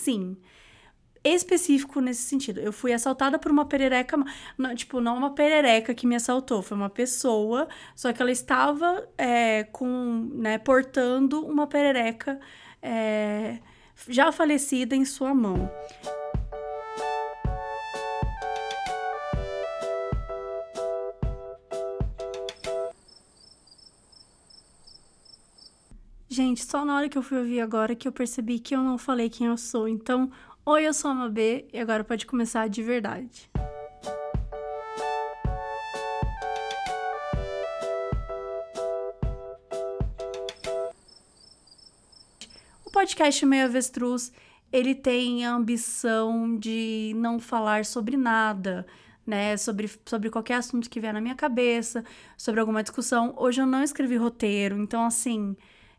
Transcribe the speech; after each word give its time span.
Sim 0.00 0.36
específico 1.22 2.00
nesse 2.00 2.22
sentido. 2.22 2.60
Eu 2.60 2.72
fui 2.72 2.92
assaltada 2.92 3.38
por 3.38 3.50
uma 3.50 3.64
perereca, 3.66 4.16
não, 4.56 4.74
tipo, 4.74 5.00
não 5.00 5.16
uma 5.16 5.34
perereca 5.34 5.94
que 5.94 6.06
me 6.06 6.16
assaltou, 6.16 6.62
foi 6.62 6.76
uma 6.76 6.88
pessoa, 6.88 7.68
só 7.94 8.12
que 8.12 8.22
ela 8.22 8.30
estava 8.30 9.06
é, 9.18 9.64
com, 9.64 10.30
né, 10.32 10.58
portando 10.58 11.46
uma 11.46 11.66
perereca 11.66 12.40
é, 12.82 13.58
já 14.08 14.32
falecida 14.32 14.96
em 14.96 15.04
sua 15.04 15.34
mão. 15.34 15.70
Gente, 26.40 26.64
só 26.64 26.86
na 26.86 26.96
hora 26.96 27.06
que 27.06 27.18
eu 27.18 27.22
fui 27.22 27.36
ouvir 27.36 27.60
agora 27.60 27.94
que 27.94 28.08
eu 28.08 28.12
percebi 28.12 28.58
que 28.58 28.74
eu 28.74 28.82
não 28.82 28.96
falei 28.96 29.28
quem 29.28 29.48
eu 29.48 29.58
sou. 29.58 29.86
Então, 29.86 30.30
Oi, 30.64 30.88
eu 30.88 30.94
sou 30.94 31.10
a 31.10 31.14
Mabê 31.14 31.66
e 31.70 31.78
agora 31.78 32.02
pode 32.02 32.24
começar 32.24 32.66
de 32.66 32.82
verdade. 32.82 33.50
O 42.86 42.90
podcast 42.90 43.44
Meio 43.44 43.66
Avestruz, 43.66 44.32
ele 44.72 44.94
tem 44.94 45.44
a 45.44 45.52
ambição 45.52 46.58
de 46.58 47.12
não 47.16 47.38
falar 47.38 47.84
sobre 47.84 48.16
nada, 48.16 48.86
né, 49.26 49.58
sobre, 49.58 49.90
sobre 50.06 50.30
qualquer 50.30 50.54
assunto 50.54 50.88
que 50.88 51.00
vier 51.00 51.12
na 51.12 51.20
minha 51.20 51.34
cabeça, 51.34 52.02
sobre 52.34 52.60
alguma 52.60 52.82
discussão. 52.82 53.34
Hoje 53.36 53.60
eu 53.60 53.66
não 53.66 53.82
escrevi 53.82 54.16
roteiro, 54.16 54.78
então 54.78 55.04
assim, 55.04 55.54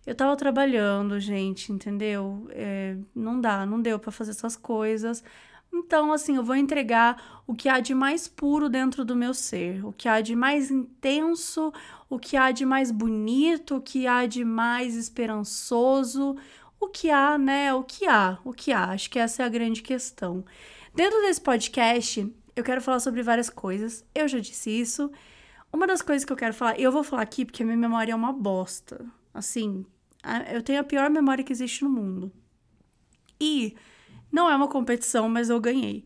eu 0.05 0.15
tava 0.15 0.35
trabalhando, 0.35 1.19
gente, 1.19 1.71
entendeu? 1.71 2.47
É, 2.51 2.97
não 3.15 3.39
dá, 3.39 3.65
não 3.65 3.81
deu 3.81 3.99
para 3.99 4.11
fazer 4.11 4.31
essas 4.31 4.55
coisas. 4.55 5.23
Então, 5.73 6.11
assim, 6.11 6.35
eu 6.35 6.43
vou 6.43 6.55
entregar 6.55 7.43
o 7.47 7.55
que 7.55 7.69
há 7.69 7.79
de 7.79 7.93
mais 7.93 8.27
puro 8.27 8.67
dentro 8.67 9.05
do 9.05 9.15
meu 9.15 9.33
ser, 9.33 9.85
o 9.85 9.93
que 9.93 10.07
há 10.09 10.19
de 10.19 10.35
mais 10.35 10.69
intenso, 10.69 11.71
o 12.09 12.19
que 12.19 12.35
há 12.35 12.51
de 12.51 12.65
mais 12.65 12.91
bonito, 12.91 13.77
o 13.77 13.81
que 13.81 14.05
há 14.05 14.25
de 14.25 14.43
mais 14.43 14.95
esperançoso, 14.95 16.35
o 16.79 16.87
que 16.87 17.09
há, 17.09 17.37
né? 17.37 17.73
O 17.73 17.83
que 17.83 18.05
há, 18.05 18.37
o 18.43 18.51
que 18.51 18.73
há. 18.73 18.85
Acho 18.91 19.09
que 19.09 19.19
essa 19.19 19.43
é 19.43 19.45
a 19.45 19.49
grande 19.49 19.81
questão. 19.81 20.43
Dentro 20.93 21.21
desse 21.21 21.39
podcast, 21.39 22.29
eu 22.55 22.63
quero 22.63 22.81
falar 22.81 22.99
sobre 22.99 23.23
várias 23.23 23.49
coisas. 23.49 24.03
Eu 24.13 24.27
já 24.27 24.39
disse 24.39 24.69
isso. 24.69 25.09
Uma 25.71 25.87
das 25.87 26.01
coisas 26.01 26.25
que 26.25 26.33
eu 26.33 26.37
quero 26.37 26.53
falar, 26.53 26.77
eu 26.79 26.91
vou 26.91 27.03
falar 27.03 27.21
aqui 27.21 27.45
porque 27.45 27.63
a 27.63 27.65
minha 27.65 27.77
memória 27.77 28.11
é 28.11 28.15
uma 28.15 28.33
bosta. 28.33 29.05
Assim, 29.33 29.85
eu 30.51 30.61
tenho 30.61 30.79
a 30.79 30.83
pior 30.83 31.09
memória 31.09 31.43
que 31.43 31.53
existe 31.53 31.83
no 31.83 31.89
mundo. 31.89 32.31
E 33.39 33.75
não 34.31 34.49
é 34.49 34.55
uma 34.55 34.67
competição, 34.67 35.27
mas 35.27 35.49
eu 35.49 35.59
ganhei. 35.59 36.05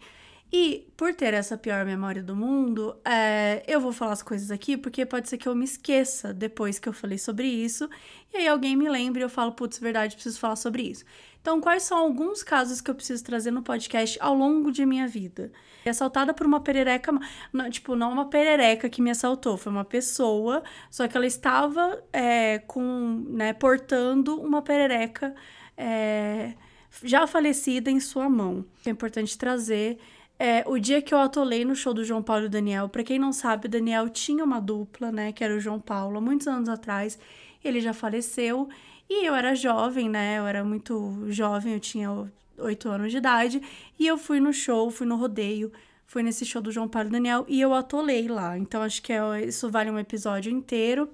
E 0.52 0.88
por 0.96 1.14
ter 1.14 1.34
essa 1.34 1.58
pior 1.58 1.84
memória 1.86 2.24
do 2.24 2.36
mundo, 2.36 2.96
é, 3.04 3.64
eu 3.68 3.82
vou 3.82 3.92
falar 3.92 4.14
as 4.14 4.24
coisas 4.24 4.52
aqui 4.52 4.78
porque 4.78 5.06
pode 5.06 5.28
ser 5.28 5.38
que 5.38 5.48
eu 5.48 5.56
me 5.56 5.66
esqueça 5.66 6.34
depois 6.34 6.80
que 6.80 6.88
eu 6.88 6.94
falei 6.94 7.18
sobre 7.18 7.48
isso. 7.48 7.90
E 8.34 8.38
aí 8.38 8.48
alguém 8.48 8.76
me 8.76 8.88
lembre 8.88 9.22
e 9.22 9.24
eu 9.24 9.30
falo, 9.30 9.52
putz, 9.52 9.80
verdade, 9.80 10.16
preciso 10.16 10.40
falar 10.40 10.56
sobre 10.56 10.84
isso. 10.84 11.04
Então, 11.42 11.62
quais 11.62 11.84
são 11.84 11.98
alguns 12.00 12.42
casos 12.42 12.82
que 12.82 12.90
eu 12.90 12.96
preciso 12.96 13.24
trazer 13.24 13.52
no 13.52 13.62
podcast 13.62 14.18
ao 14.20 14.34
longo 14.34 14.72
de 14.72 14.84
minha 14.84 15.08
vida? 15.08 15.52
Assaltada 15.86 16.34
por 16.34 16.48
uma 16.48 16.60
perereca, 16.60 17.12
não, 17.54 17.70
tipo, 17.70 17.96
não 17.96 18.12
uma 18.12 18.30
perereca 18.30 18.90
que 18.90 19.00
me 19.00 19.12
assaltou, 19.12 19.56
foi 19.56 19.72
uma 19.72 19.86
pessoa, 19.86 20.64
só 20.90 21.08
que 21.08 21.16
ela 21.16 21.28
estava 21.28 22.04
é, 22.12 22.58
com, 22.66 23.24
né, 23.30 23.54
portando 23.54 24.42
uma 24.42 24.64
perereca 24.64 25.36
é, 25.78 26.56
já 27.04 27.28
falecida 27.28 27.92
em 27.92 28.00
sua 28.00 28.28
mão. 28.28 28.66
É 28.84 28.90
importante 28.90 29.38
trazer 29.38 30.00
é, 30.38 30.64
o 30.68 30.78
dia 30.78 31.02
que 31.02 31.14
eu 31.14 31.20
atolei 31.20 31.64
no 31.64 31.76
show 31.76 31.94
do 31.94 32.04
João 32.04 32.22
Paulo 32.22 32.46
e 32.46 32.50
Daniel, 32.50 32.90
para 32.90 33.04
quem 33.04 33.18
não 33.18 33.32
sabe, 33.32 33.68
o 33.68 33.70
Daniel 33.70 34.10
tinha 34.10 34.44
uma 34.44 34.60
dupla, 34.60 35.12
né, 35.12 35.32
que 35.32 35.44
era 35.44 35.56
o 35.56 35.60
João 35.60 35.80
Paulo, 35.80 36.18
há 36.18 36.22
muitos 36.22 36.48
anos 36.48 36.70
atrás. 36.70 37.18
Ele 37.64 37.80
já 37.80 37.94
faleceu 37.94 38.70
e 39.10 39.26
eu 39.26 39.36
era 39.36 39.56
jovem, 39.56 40.10
né? 40.10 40.40
Eu 40.40 40.48
era 40.48 40.64
muito 40.64 41.26
jovem, 41.30 41.74
eu 41.74 41.80
tinha 41.80 42.10
oito 42.58 42.90
anos 42.90 43.12
de 43.12 43.18
idade. 43.18 43.62
E 44.00 44.06
eu 44.08 44.18
fui 44.18 44.40
no 44.40 44.52
show, 44.52 44.90
fui 44.90 45.06
no 45.06 45.16
rodeio, 45.16 45.72
fui 46.06 46.24
nesse 46.24 46.46
show 46.46 46.62
do 46.62 46.72
João 46.72 46.88
Paulo 46.88 47.10
e 47.10 47.12
Daniel 47.12 47.46
e 47.48 47.62
eu 47.62 47.74
atolei 47.74 48.28
lá. 48.28 48.58
Então 48.58 48.82
acho 48.82 49.02
que 49.02 49.14
é, 49.14 49.46
isso 49.46 49.70
vale 49.70 49.92
um 49.92 50.00
episódio 50.00 50.52
inteiro. 50.52 51.10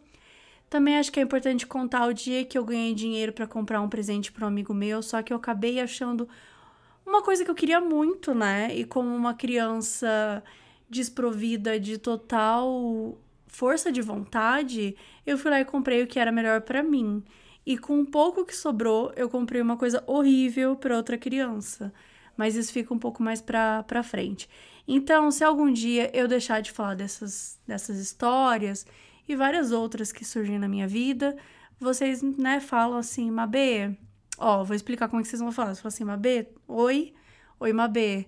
Também 0.70 0.98
acho 0.98 1.12
que 1.12 1.20
é 1.20 1.24
importante 1.24 1.68
contar 1.68 2.08
o 2.08 2.14
dia 2.14 2.46
que 2.46 2.58
eu 2.58 2.64
ganhei 2.64 2.94
dinheiro 2.94 3.34
para 3.34 3.46
comprar 3.46 3.82
um 3.82 3.90
presente 3.90 4.32
para 4.32 4.46
um 4.46 4.48
amigo 4.48 4.74
meu, 4.74 5.02
só 5.02 5.22
que 5.22 5.34
eu 5.34 5.38
acabei 5.38 5.82
achando 5.82 6.30
uma 7.06 7.22
coisa 7.22 7.44
que 7.44 7.52
eu 7.52 7.56
queria 7.56 7.80
muito, 7.80 8.34
né? 8.34 8.76
E 8.76 8.86
como 8.86 9.14
uma 9.16 9.34
criança 9.34 10.44
desprovida 10.90 11.80
de 11.80 11.98
total 11.98 13.18
força 13.48 13.92
de 13.92 14.02
vontade, 14.02 14.96
eu 15.26 15.38
fui 15.38 15.52
lá 15.52 15.60
e 15.60 15.66
comprei 15.66 16.04
o 16.04 16.08
que 16.08 16.20
era 16.20 16.32
melhor 16.32 16.62
para 16.62 16.82
mim. 16.82 17.24
E 17.66 17.78
com 17.78 18.00
um 18.00 18.06
pouco 18.06 18.46
que 18.46 18.56
sobrou, 18.56 19.12
eu 19.16 19.30
comprei 19.30 19.62
uma 19.62 19.78
coisa 19.78 20.04
horrível 20.08 20.76
para 20.76 20.96
outra 20.96 21.18
criança. 21.18 21.94
Mas 22.36 22.56
isso 22.56 22.74
fica 22.74 22.94
um 22.94 22.98
pouco 23.00 23.22
mais 23.22 23.42
pra, 23.42 23.84
pra 23.84 24.02
frente. 24.02 24.50
Então, 24.88 25.30
se 25.30 25.44
algum 25.44 25.72
dia 25.72 26.10
eu 26.14 26.28
deixar 26.28 26.62
de 26.62 26.72
falar 26.72 26.96
dessas, 26.96 27.60
dessas 27.68 28.00
histórias 28.00 28.86
e 29.28 29.36
várias 29.36 29.72
outras 29.72 30.12
que 30.12 30.26
surgem 30.26 30.58
na 30.58 30.68
minha 30.68 30.88
vida, 30.88 31.38
vocês, 31.80 32.22
né, 32.22 32.60
falam 32.60 32.98
assim, 32.98 33.30
Mabê, 33.30 33.96
Ó, 34.41 34.63
vou 34.63 34.75
explicar 34.75 35.07
como 35.07 35.22
é 35.22 35.24
que 35.24 35.29
vocês 35.29 35.40
vão 35.40 35.52
falar. 35.52 35.75
Você 35.75 35.81
fala 35.84 35.94
assim, 35.94 36.03
Mabê, 36.03 36.47
oi, 36.68 37.13
oi, 37.59 37.72
Mabê. 37.72 38.25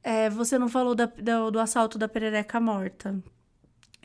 É, 0.00 0.30
você 0.30 0.56
não 0.58 0.68
falou 0.68 0.94
da, 0.94 1.06
do, 1.06 1.50
do 1.50 1.58
assalto 1.58 1.98
da 1.98 2.08
perereca 2.08 2.60
morta. 2.60 3.20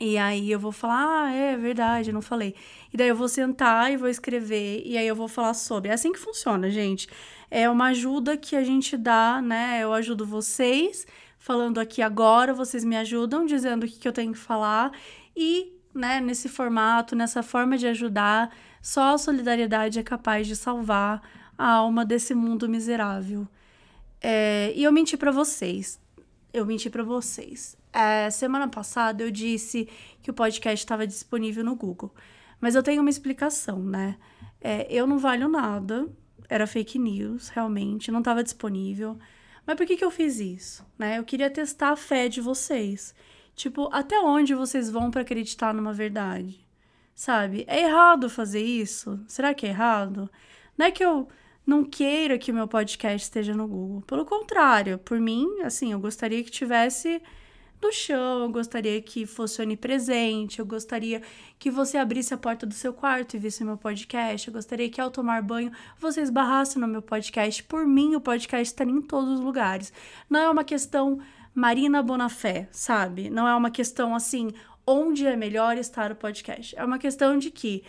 E 0.00 0.18
aí 0.18 0.50
eu 0.50 0.58
vou 0.58 0.72
falar, 0.72 1.26
ah, 1.26 1.32
é 1.32 1.56
verdade, 1.56 2.10
não 2.10 2.20
falei. 2.20 2.56
E 2.92 2.96
daí 2.96 3.06
eu 3.06 3.14
vou 3.14 3.28
sentar 3.28 3.92
e 3.92 3.96
vou 3.96 4.08
escrever, 4.08 4.82
e 4.84 4.98
aí 4.98 5.06
eu 5.06 5.14
vou 5.14 5.28
falar 5.28 5.54
sobre. 5.54 5.90
É 5.90 5.92
assim 5.92 6.12
que 6.12 6.18
funciona, 6.18 6.68
gente. 6.68 7.06
É 7.48 7.70
uma 7.70 7.86
ajuda 7.90 8.36
que 8.36 8.56
a 8.56 8.64
gente 8.64 8.96
dá, 8.96 9.40
né? 9.40 9.78
Eu 9.80 9.92
ajudo 9.92 10.26
vocês, 10.26 11.06
falando 11.38 11.78
aqui 11.78 12.02
agora, 12.02 12.52
vocês 12.52 12.82
me 12.82 12.96
ajudam, 12.96 13.46
dizendo 13.46 13.84
o 13.84 13.86
que, 13.86 14.00
que 14.00 14.08
eu 14.08 14.12
tenho 14.12 14.32
que 14.32 14.38
falar. 14.38 14.90
E, 15.36 15.72
né, 15.94 16.20
nesse 16.20 16.48
formato, 16.48 17.14
nessa 17.14 17.40
forma 17.40 17.78
de 17.78 17.86
ajudar, 17.86 18.50
só 18.80 19.14
a 19.14 19.18
solidariedade 19.18 20.00
é 20.00 20.02
capaz 20.02 20.48
de 20.48 20.56
salvar 20.56 21.22
a 21.62 21.74
alma 21.74 22.04
desse 22.04 22.34
mundo 22.34 22.68
miserável. 22.68 23.46
É, 24.20 24.72
e 24.74 24.82
eu 24.82 24.90
menti 24.90 25.16
para 25.16 25.30
vocês. 25.30 26.00
Eu 26.52 26.66
menti 26.66 26.90
para 26.90 27.04
vocês. 27.04 27.76
É, 27.92 28.28
semana 28.30 28.66
passada 28.66 29.22
eu 29.22 29.30
disse 29.30 29.88
que 30.20 30.30
o 30.30 30.34
podcast 30.34 30.84
estava 30.84 31.06
disponível 31.06 31.62
no 31.62 31.76
Google. 31.76 32.12
Mas 32.60 32.74
eu 32.74 32.82
tenho 32.82 33.00
uma 33.00 33.10
explicação, 33.10 33.78
né? 33.78 34.16
É, 34.60 34.92
eu 34.92 35.06
não 35.06 35.20
valho 35.20 35.48
nada. 35.48 36.08
Era 36.48 36.66
fake 36.66 36.98
news, 36.98 37.48
realmente. 37.48 38.10
Não 38.10 38.18
estava 38.18 38.42
disponível. 38.42 39.16
Mas 39.64 39.76
por 39.76 39.86
que, 39.86 39.96
que 39.96 40.04
eu 40.04 40.10
fiz 40.10 40.40
isso? 40.40 40.84
Né? 40.98 41.18
Eu 41.18 41.24
queria 41.24 41.48
testar 41.48 41.90
a 41.90 41.96
fé 41.96 42.28
de 42.28 42.40
vocês. 42.40 43.14
Tipo, 43.54 43.88
até 43.92 44.18
onde 44.18 44.52
vocês 44.52 44.90
vão 44.90 45.12
para 45.12 45.22
acreditar 45.22 45.72
numa 45.72 45.92
verdade? 45.92 46.66
Sabe? 47.14 47.64
É 47.68 47.82
errado 47.82 48.28
fazer 48.28 48.64
isso? 48.64 49.20
Será 49.28 49.54
que 49.54 49.64
é 49.64 49.68
errado? 49.68 50.28
Não 50.76 50.86
é 50.86 50.90
que 50.90 51.04
eu 51.04 51.28
não 51.66 51.84
queira 51.84 52.38
que 52.38 52.50
o 52.50 52.54
meu 52.54 52.66
podcast 52.66 53.24
esteja 53.24 53.54
no 53.54 53.66
Google. 53.66 54.02
Pelo 54.02 54.24
contrário, 54.24 54.98
por 54.98 55.20
mim, 55.20 55.60
assim, 55.62 55.92
eu 55.92 56.00
gostaria 56.00 56.42
que 56.42 56.50
tivesse 56.50 57.22
no 57.82 57.92
chão, 57.92 58.44
eu 58.44 58.48
gostaria 58.48 59.02
que 59.02 59.26
fosse 59.26 59.60
onipresente, 59.60 60.60
eu 60.60 60.66
gostaria 60.66 61.20
que 61.58 61.70
você 61.70 61.98
abrisse 61.98 62.32
a 62.32 62.38
porta 62.38 62.64
do 62.64 62.74
seu 62.74 62.92
quarto 62.92 63.34
e 63.34 63.40
visse 63.40 63.64
meu 63.64 63.76
podcast, 63.76 64.46
eu 64.46 64.54
gostaria 64.54 64.88
que 64.88 65.00
ao 65.00 65.10
tomar 65.10 65.42
banho 65.42 65.72
você 65.98 66.20
esbarrasse 66.20 66.78
no 66.78 66.86
meu 66.86 67.02
podcast. 67.02 67.62
Por 67.64 67.84
mim, 67.84 68.14
o 68.14 68.20
podcast 68.20 68.68
estaria 68.68 68.94
em 68.94 69.02
todos 69.02 69.30
os 69.32 69.40
lugares. 69.40 69.92
Não 70.30 70.40
é 70.40 70.48
uma 70.48 70.62
questão 70.62 71.18
Marina 71.52 72.02
Bonafé, 72.02 72.68
sabe? 72.70 73.28
Não 73.28 73.48
é 73.48 73.54
uma 73.54 73.70
questão 73.70 74.14
assim, 74.14 74.52
onde 74.86 75.26
é 75.26 75.36
melhor 75.36 75.76
estar 75.76 76.12
o 76.12 76.16
podcast. 76.16 76.76
É 76.78 76.84
uma 76.84 76.98
questão 76.98 77.36
de 77.36 77.50
que 77.50 77.82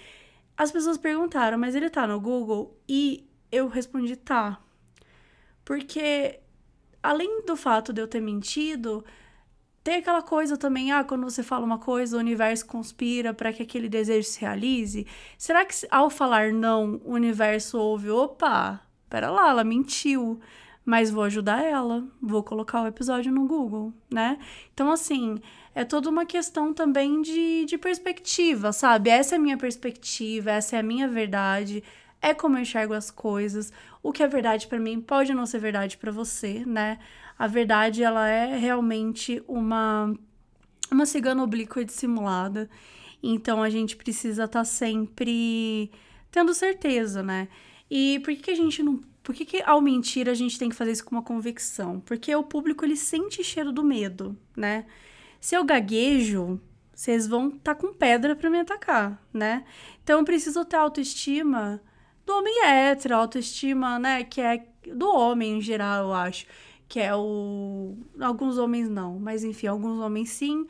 as 0.58 0.72
pessoas 0.72 0.98
perguntaram, 0.98 1.58
mas 1.58 1.76
ele 1.76 1.90
tá 1.90 2.08
no 2.08 2.20
Google 2.20 2.76
e 2.90 3.28
eu 3.54 3.68
respondi 3.68 4.16
tá. 4.16 4.60
Porque 5.64 6.40
além 7.02 7.46
do 7.46 7.56
fato 7.56 7.94
de 7.94 8.02
eu 8.02 8.08
ter 8.08 8.20
mentido, 8.20 9.06
tem 9.84 9.96
aquela 9.96 10.22
coisa 10.22 10.58
também, 10.58 10.92
ah, 10.92 11.04
quando 11.04 11.24
você 11.24 11.44
fala 11.44 11.66
uma 11.66 11.78
coisa, 11.78 12.18
o 12.18 12.20
universo 12.20 12.66
conspira 12.66 13.34
para 13.34 13.54
que 13.54 13.62
aquele 13.62 13.88
desejo 13.88 14.28
se 14.28 14.42
realize. 14.42 15.06
Será 15.38 15.64
que 15.66 15.76
ao 15.92 16.10
falar 16.10 16.52
não, 16.52 17.02
o 17.04 17.14
universo 17.14 17.78
ouve, 17.78 18.10
opa, 18.10 18.82
pera 19.10 19.30
lá, 19.30 19.50
ela 19.50 19.64
mentiu, 19.64 20.40
mas 20.86 21.12
vou 21.12 21.24
ajudar 21.24 21.64
ela, 21.64 22.04
vou 22.22 22.42
colocar 22.44 22.82
o 22.82 22.88
episódio 22.88 23.32
no 23.32 23.46
Google, 23.46 23.94
né? 24.10 24.40
Então, 24.74 24.92
assim, 24.92 25.38
é 25.76 25.84
toda 25.84 26.10
uma 26.10 26.26
questão 26.26 26.74
também 26.74 27.22
de, 27.22 27.66
de 27.66 27.78
perspectiva, 27.78 28.72
sabe? 28.72 29.10
Essa 29.10 29.36
é 29.36 29.38
a 29.38 29.42
minha 29.42 29.58
perspectiva, 29.58 30.52
essa 30.52 30.76
é 30.78 30.80
a 30.80 30.84
minha 30.84 31.08
verdade 31.08 31.84
é 32.24 32.34
como 32.34 32.56
eu 32.56 32.62
enxergo 32.62 32.94
as 32.94 33.12
coisas. 33.12 33.72
O 34.02 34.14
que 34.14 34.24
é 34.24 34.28
verdade 34.28 34.66
para 34.68 34.80
mim 34.80 35.02
pode 35.02 35.34
não 35.34 35.46
ser 35.46 35.60
verdade 35.60 35.98
para 35.98 36.12
você, 36.12 36.64
né? 36.66 36.98
A 37.38 37.48
verdade 37.48 38.02
ela 38.02 38.28
é 38.28 38.58
realmente 38.58 39.44
uma 39.46 40.16
uma 40.90 41.06
cigana 41.06 41.44
oblíqua 41.44 41.82
e 41.82 41.86
dissimulada. 41.86 42.70
Então 43.22 43.62
a 43.62 43.70
gente 43.70 43.98
precisa 43.98 44.46
estar 44.46 44.60
tá 44.60 44.66
sempre 44.66 45.92
tendo 46.32 46.54
certeza, 46.54 47.22
né? 47.22 47.50
E 47.92 48.20
por 48.24 48.34
que, 48.34 48.44
que 48.44 48.52
a 48.52 48.56
gente 48.56 48.82
não. 48.82 49.04
Por 49.22 49.36
que, 49.36 49.46
que 49.46 49.62
ao 49.62 49.82
mentir 49.82 50.30
a 50.30 50.34
gente 50.34 50.58
tem 50.58 50.70
que 50.70 50.76
fazer 50.76 50.92
isso 50.92 51.06
com 51.06 51.16
uma 51.16 51.24
convicção? 51.24 52.00
Porque 52.02 52.34
o 52.36 52.44
público 52.44 52.86
ele 52.86 52.96
sente 52.96 53.44
cheiro 53.44 53.72
do 53.72 53.84
medo, 53.84 54.38
né? 54.56 54.86
Se 55.40 55.56
eu 55.56 55.64
gaguejo, 55.64 56.60
vocês 56.94 57.28
vão 57.28 57.48
estar 57.48 57.76
tá 57.76 57.76
com 57.76 57.94
pedra 57.94 58.36
para 58.36 58.50
me 58.50 58.60
atacar, 58.60 59.22
né? 59.34 59.66
Então 60.04 60.20
eu 60.20 60.26
preciso 60.26 60.64
ter 60.66 60.78
autoestima 60.78 61.82
do 62.26 62.34
homem 62.38 62.64
hétero, 62.64 63.16
autoestima, 63.16 64.00
né, 64.00 64.24
que 64.24 64.42
é 64.42 64.66
do 64.94 65.10
homem 65.10 65.58
em 65.58 65.62
geral, 65.62 66.06
eu 66.06 66.14
acho, 66.14 66.46
que 66.88 67.00
é 67.00 67.16
o 67.16 67.98
alguns 68.20 68.58
homens 68.58 68.90
não, 68.90 69.20
mas 69.20 69.44
enfim, 69.44 69.68
alguns 69.68 70.00
homens 70.00 70.30
sim, 70.30 70.66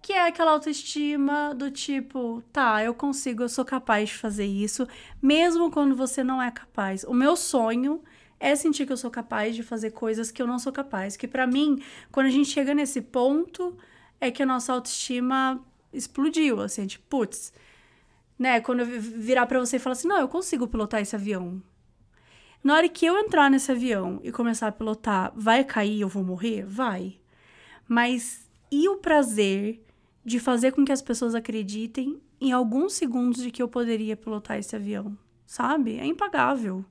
que 0.00 0.12
é 0.12 0.26
aquela 0.26 0.50
autoestima 0.50 1.54
do 1.54 1.70
tipo, 1.70 2.42
tá, 2.52 2.82
eu 2.82 2.92
consigo, 2.92 3.44
eu 3.44 3.48
sou 3.48 3.64
capaz 3.64 4.08
de 4.08 4.16
fazer 4.16 4.46
isso, 4.46 4.86
mesmo 5.20 5.70
quando 5.70 5.94
você 5.94 6.24
não 6.24 6.42
é 6.42 6.50
capaz. 6.50 7.04
O 7.04 7.14
meu 7.14 7.36
sonho 7.36 8.02
é 8.40 8.56
sentir 8.56 8.84
que 8.84 8.92
eu 8.92 8.96
sou 8.96 9.10
capaz 9.10 9.54
de 9.54 9.62
fazer 9.62 9.92
coisas 9.92 10.32
que 10.32 10.42
eu 10.42 10.46
não 10.46 10.58
sou 10.58 10.72
capaz, 10.72 11.16
que 11.16 11.28
para 11.28 11.46
mim, 11.46 11.80
quando 12.10 12.26
a 12.26 12.30
gente 12.30 12.48
chega 12.48 12.74
nesse 12.74 13.00
ponto, 13.00 13.76
é 14.20 14.30
que 14.30 14.42
a 14.42 14.46
nossa 14.46 14.72
autoestima 14.72 15.64
explodiu, 15.92 16.60
assim, 16.60 16.86
tipo, 16.86 17.04
putz, 17.08 17.52
né? 18.42 18.60
Quando 18.60 18.80
eu 18.80 18.86
virar 18.86 19.46
para 19.46 19.60
você 19.60 19.76
e 19.76 19.78
falar 19.78 19.92
assim: 19.92 20.08
não, 20.08 20.18
eu 20.18 20.26
consigo 20.26 20.66
pilotar 20.66 21.00
esse 21.00 21.14
avião. 21.14 21.62
Na 22.62 22.74
hora 22.74 22.88
que 22.88 23.06
eu 23.06 23.16
entrar 23.16 23.48
nesse 23.48 23.70
avião 23.70 24.20
e 24.22 24.32
começar 24.32 24.66
a 24.66 24.72
pilotar, 24.72 25.32
vai 25.34 25.62
cair, 25.62 26.00
eu 26.00 26.08
vou 26.08 26.24
morrer? 26.24 26.64
Vai. 26.66 27.20
Mas 27.88 28.48
e 28.70 28.88
o 28.88 28.96
prazer 28.96 29.80
de 30.24 30.40
fazer 30.40 30.72
com 30.72 30.84
que 30.84 30.92
as 30.92 31.00
pessoas 31.00 31.34
acreditem 31.36 32.20
em 32.40 32.50
alguns 32.50 32.94
segundos 32.94 33.42
de 33.42 33.50
que 33.50 33.62
eu 33.62 33.68
poderia 33.68 34.16
pilotar 34.16 34.58
esse 34.58 34.74
avião? 34.74 35.16
Sabe? 35.46 35.98
É 35.98 36.04
impagável. 36.04 36.84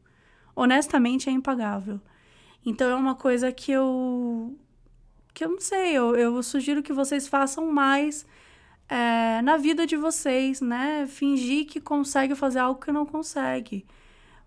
Honestamente, 0.55 1.29
é 1.29 1.33
impagável. 1.33 1.99
Então 2.65 2.89
é 2.89 2.95
uma 2.95 3.15
coisa 3.15 3.51
que 3.51 3.73
eu. 3.73 4.55
que 5.33 5.43
eu 5.43 5.49
não 5.49 5.59
sei. 5.59 5.91
Eu, 5.91 6.15
eu 6.15 6.41
sugiro 6.43 6.81
que 6.81 6.93
vocês 6.93 7.27
façam 7.27 7.69
mais 7.71 8.25
é, 8.91 9.41
na 9.41 9.55
vida 9.55 9.87
de 9.87 9.95
vocês, 9.95 10.59
né? 10.59 11.07
Fingir 11.07 11.65
que 11.65 11.79
consegue 11.79 12.35
fazer 12.35 12.59
algo 12.59 12.81
que 12.81 12.91
não 12.91 13.05
consegue. 13.05 13.85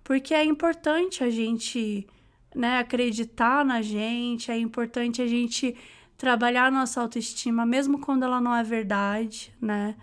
Porque 0.05 0.35
é 0.35 0.44
importante 0.44 1.25
a 1.25 1.31
gente 1.31 2.06
né, 2.55 2.79
acreditar 2.79 3.64
na 3.64 3.81
gente, 3.81 4.50
é 4.50 4.58
importante 4.58 5.23
a 5.23 5.26
gente 5.26 5.75
trabalhar 6.19 6.70
nossa 6.70 7.00
autoestima, 7.00 7.64
mesmo 7.64 7.99
quando 7.99 8.25
ela 8.25 8.38
não 8.38 8.55
é 8.55 8.62
verdade, 8.62 9.50
né? 9.58 9.96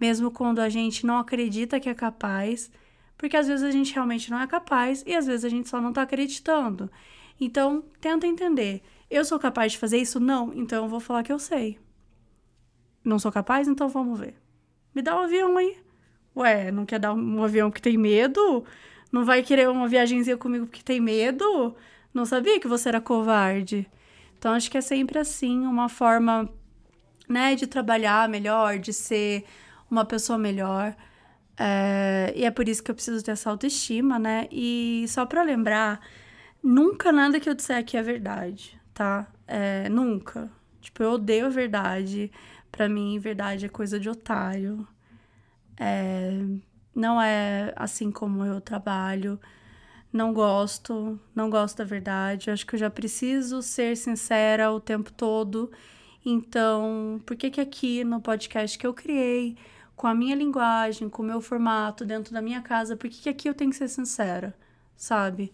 Mesmo 0.00 0.30
quando 0.30 0.60
a 0.60 0.68
gente 0.68 1.04
não 1.04 1.18
acredita 1.18 1.80
que 1.80 1.88
é 1.88 1.94
capaz, 1.94 2.70
porque 3.18 3.36
às 3.36 3.48
vezes 3.48 3.64
a 3.64 3.72
gente 3.72 3.92
realmente 3.92 4.30
não 4.30 4.40
é 4.40 4.46
capaz 4.46 5.02
e 5.04 5.16
às 5.16 5.26
vezes 5.26 5.44
a 5.44 5.48
gente 5.48 5.68
só 5.68 5.80
não 5.80 5.92
tá 5.92 6.02
acreditando. 6.02 6.88
Então, 7.40 7.82
tenta 8.00 8.24
entender. 8.24 8.82
Eu 9.10 9.24
sou 9.24 9.38
capaz 9.38 9.72
de 9.72 9.78
fazer 9.78 9.98
isso? 9.98 10.20
Não, 10.20 10.52
então 10.54 10.84
eu 10.84 10.88
vou 10.88 11.00
falar 11.00 11.24
que 11.24 11.32
eu 11.32 11.40
sei. 11.40 11.76
Não 13.04 13.18
sou 13.18 13.32
capaz? 13.32 13.68
Então 13.68 13.88
vamos 13.88 14.18
ver. 14.18 14.34
Me 14.94 15.02
dá 15.02 15.16
um 15.16 15.24
avião 15.24 15.56
aí. 15.56 15.76
Ué, 16.36 16.70
não 16.70 16.86
quer 16.86 16.98
dar 16.98 17.12
um 17.12 17.42
avião 17.42 17.70
porque 17.70 17.82
tem 17.82 17.98
medo? 17.98 18.64
Não 19.12 19.24
vai 19.24 19.42
querer 19.42 19.68
uma 19.68 19.88
viagemzinha 19.88 20.36
comigo 20.36 20.66
porque 20.66 20.82
tem 20.82 21.00
medo? 21.00 21.74
Não 22.14 22.24
sabia 22.24 22.60
que 22.60 22.68
você 22.68 22.88
era 22.88 23.00
covarde. 23.00 23.88
Então 24.38 24.52
acho 24.52 24.70
que 24.70 24.78
é 24.78 24.80
sempre 24.80 25.18
assim, 25.18 25.66
uma 25.66 25.88
forma, 25.88 26.48
né, 27.28 27.54
de 27.54 27.66
trabalhar 27.66 28.28
melhor, 28.28 28.78
de 28.78 28.92
ser 28.92 29.44
uma 29.90 30.04
pessoa 30.04 30.38
melhor. 30.38 30.94
É, 31.58 32.32
e 32.34 32.44
é 32.44 32.50
por 32.50 32.68
isso 32.68 32.82
que 32.82 32.90
eu 32.90 32.94
preciso 32.94 33.22
ter 33.22 33.32
essa 33.32 33.50
autoestima, 33.50 34.18
né? 34.18 34.48
E 34.50 35.04
só 35.08 35.26
para 35.26 35.42
lembrar, 35.42 36.00
nunca 36.62 37.12
nada 37.12 37.38
que 37.38 37.48
eu 37.50 37.54
disser 37.54 37.76
aqui 37.76 37.96
é 37.98 38.02
verdade, 38.02 38.80
tá? 38.94 39.26
É, 39.46 39.88
nunca. 39.90 40.50
Tipo, 40.80 41.02
eu 41.02 41.12
odeio 41.12 41.46
a 41.46 41.50
verdade. 41.50 42.32
Para 42.70 42.88
mim, 42.88 43.18
verdade 43.18 43.66
é 43.66 43.68
coisa 43.68 43.98
de 43.98 44.08
otário. 44.08 44.86
É, 45.78 46.30
não 46.94 47.20
é 47.20 47.72
assim 47.76 48.10
como 48.10 48.44
eu 48.44 48.60
trabalho. 48.60 49.40
Não 50.12 50.32
gosto, 50.32 51.20
não 51.34 51.48
gosto 51.50 51.78
da 51.78 51.84
verdade. 51.84 52.50
acho 52.50 52.66
que 52.66 52.74
eu 52.74 52.78
já 52.78 52.90
preciso 52.90 53.62
ser 53.62 53.96
sincera 53.96 54.72
o 54.72 54.80
tempo 54.80 55.12
todo. 55.12 55.70
Então, 56.24 57.20
por 57.26 57.36
que 57.36 57.50
que 57.50 57.60
aqui 57.60 58.04
no 58.04 58.20
podcast 58.20 58.78
que 58.78 58.86
eu 58.86 58.92
criei, 58.94 59.56
com 59.96 60.06
a 60.06 60.14
minha 60.14 60.34
linguagem, 60.34 61.08
com 61.08 61.22
o 61.22 61.26
meu 61.26 61.40
formato, 61.40 62.04
dentro 62.04 62.32
da 62.32 62.42
minha 62.42 62.60
casa, 62.62 62.96
por 62.96 63.08
que 63.08 63.22
que 63.22 63.28
aqui 63.28 63.48
eu 63.48 63.54
tenho 63.54 63.70
que 63.70 63.76
ser 63.76 63.88
sincera, 63.88 64.54
sabe? 64.96 65.52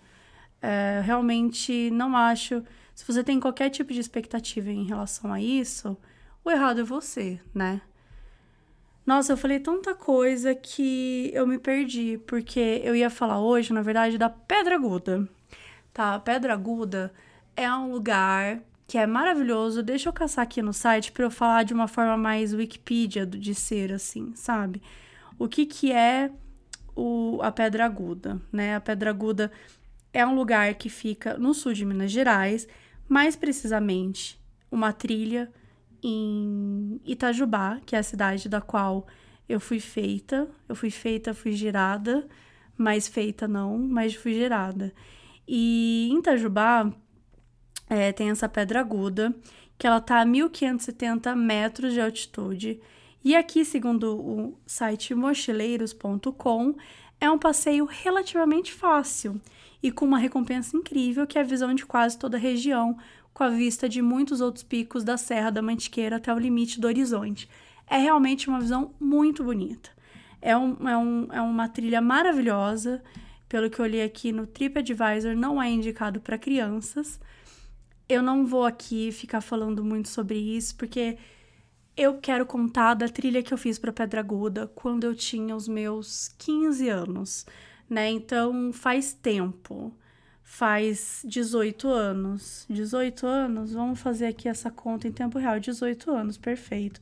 É, 0.62 1.00
realmente 1.04 1.90
não 1.90 2.16
acho. 2.16 2.62
Se 2.94 3.06
você 3.06 3.22
tem 3.22 3.38
qualquer 3.40 3.70
tipo 3.70 3.92
de 3.92 4.00
expectativa 4.00 4.70
em 4.70 4.84
relação 4.84 5.32
a 5.32 5.40
isso, 5.40 5.96
o 6.46 6.50
errado 6.50 6.80
é 6.80 6.84
você, 6.84 7.40
né? 7.52 7.80
Nossa, 9.04 9.32
eu 9.32 9.36
falei 9.36 9.58
tanta 9.58 9.96
coisa 9.96 10.54
que 10.54 11.28
eu 11.34 11.44
me 11.44 11.58
perdi, 11.58 12.18
porque 12.24 12.80
eu 12.84 12.94
ia 12.94 13.10
falar 13.10 13.40
hoje, 13.40 13.72
na 13.72 13.82
verdade, 13.82 14.16
da 14.16 14.30
Pedra 14.30 14.76
Aguda. 14.76 15.28
Tá, 15.92 16.16
Pedra 16.20 16.52
Aguda 16.52 17.12
é 17.56 17.68
um 17.72 17.90
lugar 17.90 18.60
que 18.86 18.96
é 18.96 19.06
maravilhoso. 19.08 19.82
Deixa 19.82 20.08
eu 20.08 20.12
caçar 20.12 20.44
aqui 20.44 20.62
no 20.62 20.72
site 20.72 21.10
para 21.10 21.24
eu 21.24 21.30
falar 21.32 21.64
de 21.64 21.74
uma 21.74 21.88
forma 21.88 22.16
mais 22.16 22.54
Wikipedia 22.54 23.26
de 23.26 23.52
ser 23.52 23.92
assim, 23.92 24.32
sabe? 24.36 24.80
O 25.36 25.48
que 25.48 25.66
que 25.66 25.90
é 25.90 26.30
o, 26.94 27.40
a 27.42 27.50
Pedra 27.50 27.84
Aguda, 27.84 28.40
né? 28.52 28.76
A 28.76 28.80
Pedra 28.80 29.10
Aguda 29.10 29.50
é 30.12 30.24
um 30.24 30.34
lugar 30.36 30.74
que 30.74 30.88
fica 30.88 31.36
no 31.38 31.52
sul 31.52 31.72
de 31.72 31.84
Minas 31.84 32.12
Gerais, 32.12 32.68
mais 33.08 33.34
precisamente 33.34 34.40
uma 34.70 34.92
trilha 34.92 35.52
em 36.08 37.00
Itajubá, 37.04 37.80
que 37.84 37.96
é 37.96 37.98
a 37.98 38.02
cidade 38.02 38.48
da 38.48 38.60
qual 38.60 39.06
eu 39.48 39.58
fui 39.58 39.80
feita. 39.80 40.48
Eu 40.68 40.76
fui 40.76 40.90
feita, 40.90 41.34
fui 41.34 41.50
girada, 41.50 42.28
mas 42.78 43.08
feita 43.08 43.48
não, 43.48 43.76
mas 43.76 44.14
fui 44.14 44.32
girada. 44.34 44.94
E 45.48 46.08
em 46.12 46.18
Itajubá 46.18 46.92
é, 47.90 48.12
tem 48.12 48.30
essa 48.30 48.48
pedra 48.48 48.80
aguda, 48.80 49.34
que 49.76 49.86
ela 49.86 50.00
tá 50.00 50.20
a 50.20 50.24
1570 50.24 51.34
metros 51.34 51.92
de 51.92 52.00
altitude. 52.00 52.80
E 53.24 53.34
aqui, 53.34 53.64
segundo 53.64 54.16
o 54.16 54.56
site 54.64 55.12
mochileiros.com, 55.12 56.76
é 57.20 57.28
um 57.28 57.38
passeio 57.38 57.84
relativamente 57.84 58.72
fácil 58.72 59.40
e 59.82 59.90
com 59.90 60.04
uma 60.04 60.18
recompensa 60.18 60.76
incrível, 60.76 61.26
que 61.26 61.38
é 61.38 61.40
a 61.40 61.44
visão 61.44 61.74
de 61.74 61.84
quase 61.84 62.18
toda 62.18 62.36
a 62.36 62.40
região, 62.40 62.96
com 63.32 63.44
a 63.44 63.48
vista 63.48 63.88
de 63.88 64.00
muitos 64.00 64.40
outros 64.40 64.64
picos 64.64 65.04
da 65.04 65.16
Serra 65.16 65.50
da 65.50 65.60
Mantiqueira 65.62 66.16
até 66.16 66.32
o 66.32 66.38
limite 66.38 66.80
do 66.80 66.86
horizonte. 66.86 67.48
É 67.86 67.98
realmente 67.98 68.48
uma 68.48 68.60
visão 68.60 68.94
muito 68.98 69.44
bonita. 69.44 69.90
É, 70.40 70.56
um, 70.56 70.88
é, 70.88 70.96
um, 70.96 71.28
é 71.32 71.40
uma 71.40 71.68
trilha 71.68 72.00
maravilhosa. 72.00 73.02
Pelo 73.48 73.70
que 73.70 73.78
eu 73.78 73.86
li 73.86 74.02
aqui 74.02 74.32
no 74.32 74.46
TripAdvisor, 74.46 75.36
não 75.36 75.62
é 75.62 75.70
indicado 75.70 76.20
para 76.20 76.38
crianças. 76.38 77.20
Eu 78.08 78.22
não 78.22 78.46
vou 78.46 78.64
aqui 78.64 79.12
ficar 79.12 79.40
falando 79.40 79.84
muito 79.84 80.08
sobre 80.08 80.38
isso, 80.38 80.74
porque 80.76 81.16
eu 81.96 82.18
quero 82.18 82.44
contar 82.44 82.94
da 82.94 83.08
trilha 83.08 83.42
que 83.42 83.54
eu 83.54 83.58
fiz 83.58 83.78
para 83.78 83.92
Pedra 83.92 84.20
Aguda 84.20 84.70
quando 84.74 85.04
eu 85.04 85.14
tinha 85.14 85.56
os 85.56 85.66
meus 85.66 86.28
15 86.38 86.88
anos, 86.88 87.46
né? 87.88 88.10
Então 88.10 88.72
faz 88.72 89.12
tempo 89.12 89.92
faz 90.46 91.22
18 91.26 91.88
anos. 91.88 92.64
18 92.70 93.26
anos? 93.26 93.72
Vamos 93.72 94.00
fazer 94.00 94.26
aqui 94.26 94.48
essa 94.48 94.70
conta 94.70 95.08
em 95.08 95.12
tempo 95.12 95.38
real. 95.38 95.58
18 95.58 96.10
anos, 96.10 96.38
perfeito. 96.38 97.00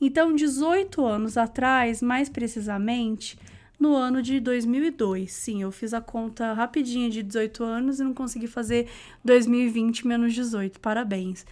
Então, 0.00 0.34
18 0.34 1.04
anos 1.06 1.36
atrás, 1.38 2.02
mais 2.02 2.28
precisamente, 2.28 3.38
no 3.78 3.96
ano 3.96 4.20
de 4.20 4.38
2002. 4.38 5.32
Sim, 5.32 5.62
eu 5.62 5.72
fiz 5.72 5.94
a 5.94 6.00
conta 6.00 6.52
rapidinha 6.52 7.08
de 7.08 7.22
18 7.22 7.64
anos 7.64 7.98
e 7.98 8.04
não 8.04 8.12
consegui 8.12 8.46
fazer 8.46 8.88
2020 9.24 10.06
menos 10.06 10.34
18. 10.34 10.78
Parabéns. 10.78 11.46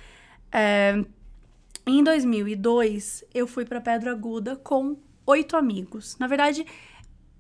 É, 0.53 1.03
em 1.87 2.05
2002, 2.05 3.25
eu 3.35 3.47
fui 3.47 3.65
para 3.65 3.81
Pedra 3.81 4.13
Aguda 4.13 4.57
com 4.57 4.97
oito 5.27 5.57
amigos. 5.57 6.17
Na 6.19 6.27
verdade, 6.27 6.67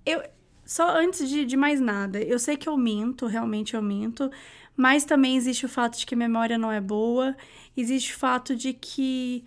eu, 0.06 0.22
só 0.70 0.88
antes 0.96 1.28
de, 1.28 1.44
de 1.44 1.56
mais 1.56 1.80
nada, 1.80 2.22
eu 2.22 2.38
sei 2.38 2.56
que 2.56 2.68
eu 2.68 2.76
minto, 2.76 3.26
realmente 3.26 3.74
eu 3.74 3.82
minto, 3.82 4.30
mas 4.76 5.04
também 5.04 5.36
existe 5.36 5.66
o 5.66 5.68
fato 5.68 5.98
de 5.98 6.06
que 6.06 6.14
a 6.14 6.16
memória 6.16 6.56
não 6.56 6.70
é 6.70 6.80
boa, 6.80 7.36
existe 7.76 8.14
o 8.14 8.16
fato 8.16 8.54
de 8.54 8.72
que 8.72 9.44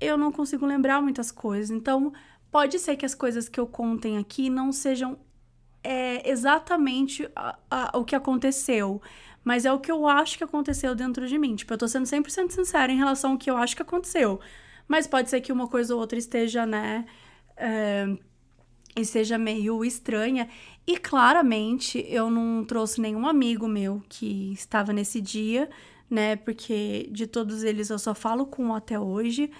eu 0.00 0.16
não 0.16 0.32
consigo 0.32 0.64
lembrar 0.64 1.02
muitas 1.02 1.30
coisas. 1.30 1.70
Então, 1.70 2.10
pode 2.50 2.78
ser 2.78 2.96
que 2.96 3.04
as 3.04 3.14
coisas 3.14 3.50
que 3.50 3.60
eu 3.60 3.66
contem 3.66 4.16
aqui 4.16 4.48
não 4.48 4.72
sejam 4.72 5.18
é 5.84 6.26
exatamente 6.30 7.30
a, 7.36 7.58
a, 7.70 7.98
o 7.98 8.02
que 8.02 8.16
aconteceu, 8.16 9.02
mas 9.44 9.66
é 9.66 9.72
o 9.74 9.78
que 9.78 9.92
eu 9.92 10.06
acho 10.08 10.38
que 10.38 10.44
aconteceu 10.44 10.94
dentro 10.94 11.28
de 11.28 11.36
mim. 11.36 11.54
Tipo, 11.54 11.74
eu 11.74 11.78
tô 11.78 11.86
sendo 11.86 12.06
100% 12.06 12.48
sincera 12.50 12.90
em 12.90 12.96
relação 12.96 13.32
ao 13.32 13.38
que 13.38 13.50
eu 13.50 13.58
acho 13.58 13.76
que 13.76 13.82
aconteceu. 13.82 14.40
Mas 14.88 15.06
pode 15.06 15.28
ser 15.28 15.42
que 15.42 15.52
uma 15.52 15.68
coisa 15.68 15.94
ou 15.94 16.00
outra 16.00 16.18
esteja, 16.18 16.64
né, 16.64 17.04
é, 17.58 18.16
esteja 18.96 19.38
meio 19.38 19.84
estranha. 19.84 20.48
E 20.86 20.98
claramente 20.98 22.04
eu 22.08 22.30
não 22.30 22.64
trouxe 22.64 23.00
nenhum 23.00 23.26
amigo 23.26 23.68
meu 23.68 24.02
que 24.08 24.52
estava 24.52 24.92
nesse 24.92 25.20
dia, 25.20 25.70
né, 26.10 26.36
porque 26.36 27.08
de 27.10 27.26
todos 27.26 27.62
eles 27.62 27.88
eu 27.88 27.98
só 27.98 28.14
falo 28.14 28.46
com 28.46 28.66
um 28.66 28.74
até 28.74 28.98
hoje 28.98 29.50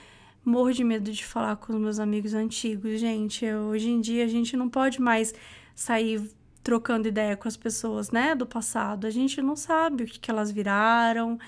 morro 0.45 0.73
de 0.73 0.83
medo 0.85 1.11
de 1.11 1.25
falar 1.25 1.57
com 1.57 1.73
os 1.73 1.81
meus 1.81 1.99
amigos 1.99 2.35
antigos. 2.35 3.01
Gente, 3.01 3.47
hoje 3.47 3.91
em 3.91 4.01
dia 4.01 4.25
a 4.25 4.29
gente 4.29 4.57
não 4.57 4.69
pode 4.69 5.01
mais 5.01 5.35
sair 5.75 6.31
trocando 6.62 7.09
ideia 7.09 7.37
com 7.37 7.49
as 7.49 7.57
pessoas, 7.57 8.11
né, 8.11 8.35
do 8.35 8.47
passado. 8.47 9.07
A 9.07 9.11
gente 9.11 9.41
não 9.41 9.57
sabe 9.57 10.05
o 10.05 10.07
que, 10.07 10.19
que 10.19 10.31
elas 10.31 10.51
viraram, 10.51 11.39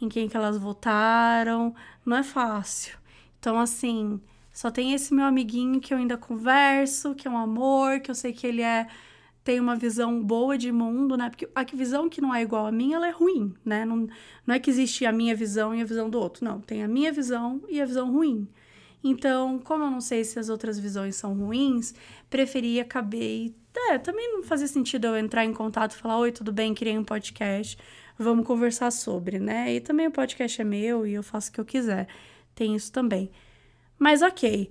em 0.00 0.08
quem 0.08 0.28
que 0.28 0.36
elas 0.36 0.58
votaram. 0.58 1.74
Não 2.04 2.16
é 2.16 2.22
fácil. 2.22 2.98
Então, 3.38 3.58
assim, 3.58 4.20
só 4.54 4.70
tem 4.70 4.94
esse 4.94 5.12
meu 5.12 5.26
amiguinho 5.26 5.80
que 5.80 5.92
eu 5.92 5.98
ainda 5.98 6.16
converso, 6.16 7.14
que 7.14 7.28
é 7.28 7.30
um 7.30 7.36
amor, 7.36 8.00
que 8.00 8.10
eu 8.10 8.14
sei 8.14 8.32
que 8.32 8.46
ele 8.46 8.62
é 8.62 8.86
tem 9.44 9.60
uma 9.60 9.76
visão 9.76 10.22
boa 10.24 10.56
de 10.56 10.72
mundo, 10.72 11.18
né? 11.18 11.28
Porque 11.28 11.46
a 11.54 11.62
visão 11.64 12.08
que 12.08 12.20
não 12.20 12.34
é 12.34 12.40
igual 12.40 12.66
à 12.66 12.72
minha, 12.72 12.96
ela 12.96 13.06
é 13.06 13.10
ruim, 13.10 13.54
né? 13.62 13.84
Não, 13.84 14.08
não 14.46 14.54
é 14.54 14.58
que 14.58 14.70
existe 14.70 15.04
a 15.04 15.12
minha 15.12 15.36
visão 15.36 15.74
e 15.74 15.82
a 15.82 15.84
visão 15.84 16.08
do 16.08 16.18
outro, 16.18 16.44
não. 16.44 16.60
Tem 16.62 16.82
a 16.82 16.88
minha 16.88 17.12
visão 17.12 17.60
e 17.68 17.78
a 17.80 17.84
visão 17.84 18.10
ruim. 18.10 18.48
Então, 19.02 19.58
como 19.58 19.84
eu 19.84 19.90
não 19.90 20.00
sei 20.00 20.24
se 20.24 20.38
as 20.38 20.48
outras 20.48 20.78
visões 20.78 21.16
são 21.16 21.34
ruins, 21.34 21.94
preferi, 22.30 22.80
acabei. 22.80 23.54
É, 23.90 23.98
também 23.98 24.32
não 24.32 24.42
fazia 24.42 24.66
sentido 24.66 25.08
eu 25.08 25.16
entrar 25.18 25.44
em 25.44 25.52
contato 25.52 25.92
e 25.92 25.96
falar: 25.96 26.18
Oi, 26.18 26.32
tudo 26.32 26.50
bem? 26.50 26.72
Criei 26.74 26.96
um 26.96 27.04
podcast, 27.04 27.76
vamos 28.18 28.46
conversar 28.46 28.90
sobre, 28.90 29.38
né? 29.38 29.74
E 29.74 29.80
também 29.80 30.06
o 30.06 30.10
podcast 30.10 30.58
é 30.58 30.64
meu 30.64 31.06
e 31.06 31.12
eu 31.12 31.22
faço 31.22 31.50
o 31.50 31.52
que 31.52 31.60
eu 31.60 31.66
quiser. 31.66 32.08
Tem 32.54 32.74
isso 32.74 32.90
também. 32.90 33.30
Mas 33.98 34.22
ok. 34.22 34.70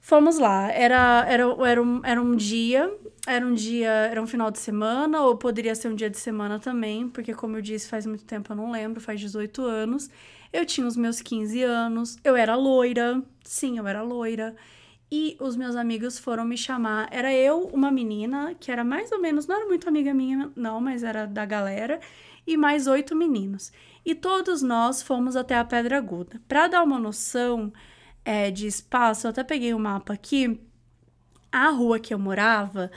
Fomos 0.00 0.38
lá. 0.38 0.70
Era, 0.70 1.24
era, 1.28 1.44
era, 1.66 1.82
um, 1.82 2.00
era 2.04 2.20
um 2.20 2.34
dia, 2.34 2.92
era 3.26 3.46
um 3.46 3.54
dia, 3.54 3.88
era 3.88 4.20
um 4.20 4.26
final 4.26 4.50
de 4.50 4.58
semana, 4.58 5.22
ou 5.22 5.36
poderia 5.36 5.74
ser 5.74 5.88
um 5.88 5.94
dia 5.94 6.10
de 6.10 6.18
semana 6.18 6.58
também, 6.58 7.08
porque, 7.08 7.32
como 7.32 7.56
eu 7.56 7.62
disse, 7.62 7.88
faz 7.88 8.04
muito 8.04 8.24
tempo 8.24 8.52
eu 8.52 8.56
não 8.56 8.70
lembro, 8.70 9.00
faz 9.00 9.20
18 9.20 9.62
anos. 9.64 10.10
Eu 10.52 10.66
tinha 10.66 10.86
os 10.86 10.96
meus 10.96 11.22
15 11.22 11.62
anos, 11.62 12.16
eu 12.24 12.36
era 12.36 12.54
loira, 12.56 13.22
sim, 13.44 13.78
eu 13.78 13.86
era 13.86 14.02
loira. 14.02 14.54
E 15.10 15.36
os 15.40 15.56
meus 15.56 15.76
amigos 15.76 16.18
foram 16.18 16.44
me 16.44 16.56
chamar. 16.56 17.08
Era 17.12 17.32
eu, 17.32 17.66
uma 17.72 17.90
menina, 17.90 18.54
que 18.58 18.72
era 18.72 18.82
mais 18.82 19.12
ou 19.12 19.20
menos, 19.20 19.46
não 19.46 19.56
era 19.56 19.66
muito 19.66 19.88
amiga 19.88 20.12
minha, 20.12 20.50
não, 20.56 20.80
mas 20.80 21.02
era 21.02 21.26
da 21.26 21.44
galera, 21.44 22.00
e 22.46 22.56
mais 22.56 22.86
oito 22.86 23.14
meninos. 23.14 23.72
E 24.04 24.14
todos 24.14 24.62
nós 24.62 25.02
fomos 25.02 25.36
até 25.36 25.56
a 25.56 25.64
Pedra 25.64 25.98
Aguda. 25.98 26.40
Para 26.48 26.66
dar 26.66 26.82
uma 26.82 26.98
noção 26.98 27.72
é, 28.24 28.50
de 28.50 28.66
espaço, 28.66 29.26
eu 29.26 29.30
até 29.30 29.42
peguei 29.44 29.72
o 29.74 29.76
um 29.76 29.80
mapa 29.80 30.12
aqui. 30.12 30.60
A 31.50 31.68
rua 31.70 31.98
que 31.98 32.14
eu 32.14 32.18
morava, 32.18 32.90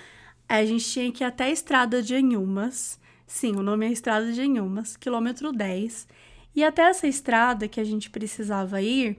a 0.47 0.63
gente 0.63 0.85
tinha 0.85 1.11
que 1.11 1.23
ir 1.23 1.27
até 1.27 1.45
a 1.45 1.49
estrada 1.49 2.01
de 2.01 2.15
Anhumas. 2.15 2.99
Sim, 3.27 3.55
o 3.55 3.63
nome 3.63 3.87
é 3.87 3.91
Estrada 3.91 4.31
de 4.31 4.41
Anhumas, 4.41 4.95
quilômetro 4.95 5.51
10. 5.51 6.07
E 6.55 6.63
até 6.63 6.83
essa 6.83 7.07
estrada 7.07 7.67
que 7.67 7.79
a 7.79 7.83
gente 7.83 8.09
precisava 8.09 8.81
ir, 8.81 9.17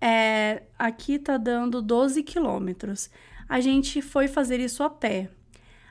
é, 0.00 0.62
aqui 0.78 1.18
tá 1.18 1.36
dando 1.36 1.80
12 1.80 2.22
quilômetros. 2.22 3.08
A 3.48 3.60
gente 3.60 4.02
foi 4.02 4.28
fazer 4.28 4.60
isso 4.60 4.82
a 4.82 4.90
pé. 4.90 5.30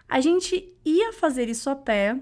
A 0.08 0.22
gente 0.22 0.72
ia 0.86 1.12
fazer 1.14 1.50
isso 1.50 1.70
a 1.70 1.76
pé 1.76 2.20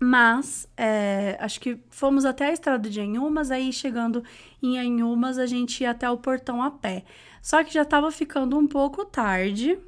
mas 0.00 0.68
é, 0.76 1.36
acho 1.40 1.60
que 1.60 1.78
fomos 1.90 2.24
até 2.24 2.46
a 2.46 2.52
estrada 2.52 2.88
de 2.88 3.00
Anhumas, 3.00 3.50
aí 3.50 3.72
chegando 3.72 4.22
em 4.62 4.78
Anhumas 4.78 5.38
a 5.38 5.46
gente 5.46 5.82
ia 5.82 5.90
até 5.90 6.08
o 6.08 6.16
portão 6.16 6.62
a 6.62 6.70
pé. 6.70 7.04
Só 7.42 7.64
que 7.64 7.72
já 7.72 7.82
estava 7.82 8.10
ficando 8.10 8.56
um 8.56 8.66
pouco 8.66 9.04
tarde, 9.04 9.78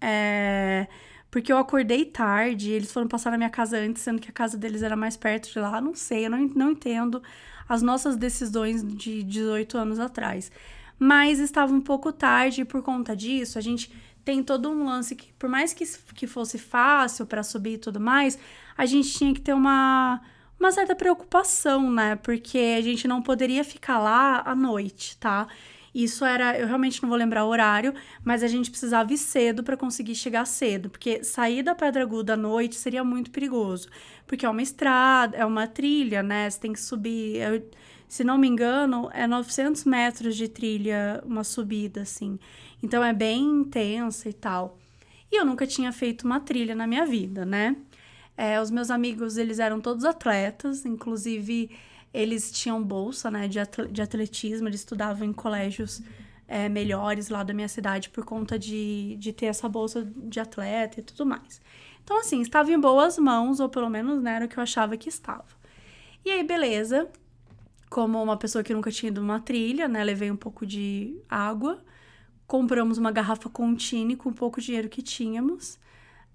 é, 0.00 0.86
porque 1.30 1.52
eu 1.52 1.58
acordei 1.58 2.04
tarde, 2.04 2.70
eles 2.70 2.92
foram 2.92 3.08
passar 3.08 3.30
na 3.30 3.36
minha 3.36 3.50
casa 3.50 3.76
antes, 3.78 4.02
sendo 4.02 4.20
que 4.20 4.30
a 4.30 4.32
casa 4.32 4.56
deles 4.56 4.82
era 4.82 4.96
mais 4.96 5.16
perto 5.16 5.50
de 5.50 5.58
lá. 5.58 5.80
Não 5.80 5.94
sei, 5.94 6.26
eu 6.26 6.30
não, 6.30 6.38
não 6.54 6.70
entendo 6.72 7.22
as 7.68 7.82
nossas 7.82 8.16
decisões 8.16 8.82
de 8.82 9.22
18 9.22 9.76
anos 9.76 9.98
atrás. 9.98 10.50
Mas 10.98 11.38
estava 11.40 11.72
um 11.72 11.80
pouco 11.80 12.12
tarde 12.12 12.60
e 12.60 12.64
por 12.64 12.82
conta 12.82 13.16
disso, 13.16 13.58
a 13.58 13.60
gente 13.60 13.92
tem 14.24 14.42
todo 14.42 14.70
um 14.70 14.84
lance 14.84 15.14
que, 15.16 15.32
por 15.34 15.48
mais 15.48 15.72
que, 15.72 15.84
que 16.14 16.26
fosse 16.26 16.58
fácil 16.58 17.26
para 17.26 17.42
subir 17.42 17.74
e 17.74 17.78
tudo 17.78 18.00
mais, 18.00 18.38
a 18.76 18.86
gente 18.86 19.10
tinha 19.12 19.34
que 19.34 19.40
ter 19.40 19.52
uma, 19.52 20.20
uma 20.58 20.70
certa 20.70 20.94
preocupação, 20.94 21.90
né? 21.90 22.16
Porque 22.16 22.76
a 22.78 22.80
gente 22.80 23.08
não 23.08 23.22
poderia 23.22 23.64
ficar 23.64 23.98
lá 23.98 24.42
à 24.44 24.54
noite, 24.54 25.16
tá? 25.18 25.48
Isso 25.94 26.24
era, 26.24 26.58
eu 26.58 26.66
realmente 26.66 27.02
não 27.02 27.08
vou 27.08 27.18
lembrar 27.18 27.44
o 27.44 27.48
horário, 27.48 27.92
mas 28.24 28.42
a 28.42 28.48
gente 28.48 28.70
precisava 28.70 29.12
ir 29.12 29.18
cedo 29.18 29.62
para 29.62 29.76
conseguir 29.76 30.14
chegar 30.14 30.46
cedo, 30.46 30.88
porque 30.88 31.22
sair 31.22 31.62
da 31.62 31.74
Pedra 31.74 32.02
Aguda 32.02 32.32
à 32.32 32.36
noite 32.36 32.76
seria 32.76 33.04
muito 33.04 33.30
perigoso, 33.30 33.88
porque 34.26 34.46
é 34.46 34.48
uma 34.48 34.62
estrada, 34.62 35.36
é 35.36 35.44
uma 35.44 35.66
trilha, 35.66 36.22
né? 36.22 36.48
Você 36.48 36.60
tem 36.60 36.72
que 36.72 36.80
subir, 36.80 37.36
eu, 37.36 37.70
se 38.08 38.24
não 38.24 38.38
me 38.38 38.48
engano, 38.48 39.10
é 39.12 39.26
900 39.26 39.84
metros 39.84 40.34
de 40.34 40.48
trilha, 40.48 41.22
uma 41.26 41.44
subida, 41.44 42.02
assim. 42.02 42.38
Então 42.82 43.02
é 43.02 43.12
bem 43.12 43.42
intensa 43.42 44.28
e 44.28 44.32
tal. 44.32 44.78
E 45.30 45.36
eu 45.36 45.44
nunca 45.44 45.66
tinha 45.66 45.92
feito 45.92 46.24
uma 46.24 46.40
trilha 46.40 46.74
na 46.74 46.86
minha 46.86 47.06
vida, 47.06 47.44
né? 47.44 47.76
É, 48.36 48.60
os 48.60 48.70
meus 48.70 48.90
amigos, 48.90 49.36
eles 49.36 49.58
eram 49.58 49.80
todos 49.80 50.04
atletas, 50.04 50.84
inclusive 50.84 51.70
eles 52.12 52.50
tinham 52.52 52.82
bolsa, 52.82 53.30
né, 53.30 53.48
de, 53.48 53.58
atletismo, 54.02 54.68
eles 54.68 54.80
estudavam 54.80 55.26
em 55.26 55.32
colégios 55.32 56.02
é, 56.46 56.68
melhores 56.68 57.28
lá 57.30 57.42
da 57.42 57.54
minha 57.54 57.68
cidade 57.68 58.10
por 58.10 58.24
conta 58.24 58.58
de, 58.58 59.16
de 59.18 59.32
ter 59.32 59.46
essa 59.46 59.68
bolsa 59.68 60.04
de 60.04 60.38
atleta 60.38 61.00
e 61.00 61.02
tudo 61.02 61.24
mais. 61.24 61.60
Então, 62.04 62.18
assim, 62.20 62.42
estava 62.42 62.70
em 62.70 62.78
boas 62.78 63.16
mãos, 63.16 63.60
ou 63.60 63.68
pelo 63.68 63.88
menos 63.88 64.22
né, 64.22 64.34
era 64.34 64.44
o 64.44 64.48
que 64.48 64.58
eu 64.58 64.62
achava 64.62 64.96
que 64.96 65.08
estava. 65.08 65.46
E 66.24 66.30
aí, 66.30 66.42
beleza, 66.42 67.08
como 67.88 68.22
uma 68.22 68.36
pessoa 68.36 68.62
que 68.62 68.74
nunca 68.74 68.90
tinha 68.90 69.08
ido 69.08 69.20
numa 69.20 69.40
trilha, 69.40 69.88
né, 69.88 70.04
levei 70.04 70.30
um 70.30 70.36
pouco 70.36 70.66
de 70.66 71.16
água, 71.28 71.82
compramos 72.46 72.98
uma 72.98 73.10
garrafa 73.10 73.48
Contini 73.48 74.16
com 74.16 74.32
pouco 74.32 74.60
dinheiro 74.60 74.88
que 74.88 75.02
tínhamos, 75.02 75.78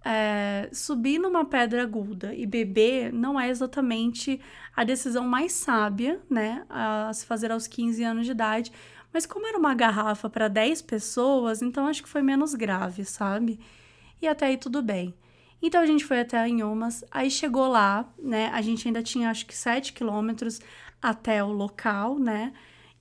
é, 0.06 0.70
subir 0.72 1.20
numa 1.20 1.44
pedra 1.44 1.84
aguda 1.84 2.34
e 2.34 2.46
beber 2.46 3.12
não 3.12 3.40
é 3.40 3.50
exatamente 3.50 4.40
a 4.76 4.84
decisão 4.84 5.28
mais 5.28 5.52
sábia, 5.52 6.22
né, 6.30 6.66
a 6.70 7.12
se 7.14 7.26
fazer 7.26 7.52
aos 7.52 7.68
15 7.68 8.04
anos 8.04 8.26
de 8.26 8.32
idade, 8.32 8.72
mas 9.14 9.26
como 9.26 9.48
era 9.48 9.58
uma 9.58 9.74
garrafa 9.74 10.30
para 10.30 10.48
10 10.48 10.82
pessoas, 10.84 11.62
então 11.62 11.88
acho 11.88 12.04
que 12.04 12.10
foi 12.10 12.22
menos 12.22 12.54
grave, 12.54 13.04
sabe? 13.04 13.60
E 14.22 14.28
até 14.28 14.48
aí 14.48 14.58
tudo 14.58 14.82
bem. 14.82 15.14
Então 15.62 15.82
a 15.82 15.86
gente 15.86 16.06
foi 16.06 16.20
até 16.20 16.48
Inhomas, 16.48 17.04
aí 17.12 17.32
chegou 17.32 17.68
lá, 17.68 18.08
né? 18.20 18.50
A 18.54 18.62
gente 18.62 18.88
ainda 18.88 19.02
tinha 19.02 19.30
acho 19.30 19.46
que 19.46 19.56
7 19.56 19.94
quilômetros 19.94 20.60
até 21.02 21.44
o 21.44 21.52
local, 21.52 22.20
né? 22.20 22.54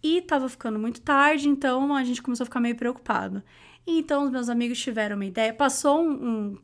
E 0.07 0.23
tava 0.23 0.49
ficando 0.49 0.79
muito 0.79 1.01
tarde, 1.01 1.49
então 1.49 1.95
a 1.95 2.05
gente 2.05 2.23
começou 2.23 2.45
a 2.45 2.47
ficar 2.47 2.61
meio 2.61 2.77
preocupado. 2.77 3.43
Então 3.87 4.25
os 4.25 4.31
meus 4.31 4.49
amigos 4.49 4.79
tiveram 4.79 5.17
uma 5.17 5.25
ideia, 5.25 5.53
passou 5.53 6.01
um, 6.01 6.13
um 6.13 6.59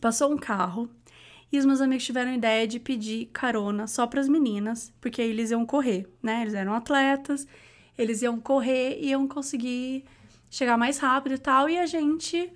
Passou 0.00 0.32
um 0.32 0.36
carro 0.38 0.88
e 1.52 1.58
os 1.58 1.64
meus 1.64 1.80
amigos 1.80 2.04
tiveram 2.04 2.30
a 2.30 2.34
ideia 2.34 2.66
de 2.66 2.78
pedir 2.78 3.26
carona 3.32 3.86
só 3.86 4.06
para 4.06 4.20
as 4.20 4.28
meninas, 4.28 4.92
porque 5.00 5.20
aí 5.20 5.30
eles 5.30 5.50
iam 5.50 5.66
correr, 5.66 6.08
né? 6.22 6.42
Eles 6.42 6.54
eram 6.54 6.72
atletas, 6.74 7.46
eles 7.98 8.22
iam 8.22 8.38
correr 8.40 8.98
e 9.00 9.08
iam 9.08 9.26
conseguir 9.26 10.04
chegar 10.48 10.76
mais 10.76 10.98
rápido 10.98 11.34
e 11.34 11.38
tal, 11.38 11.68
e 11.68 11.78
a 11.78 11.86
gente 11.86 12.52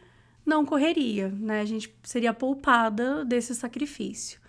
não 0.47 0.64
correria, 0.64 1.28
né? 1.28 1.61
A 1.61 1.64
gente 1.64 1.94
seria 2.02 2.33
poupada 2.33 3.25
desse 3.25 3.54
sacrifício. 3.54 4.40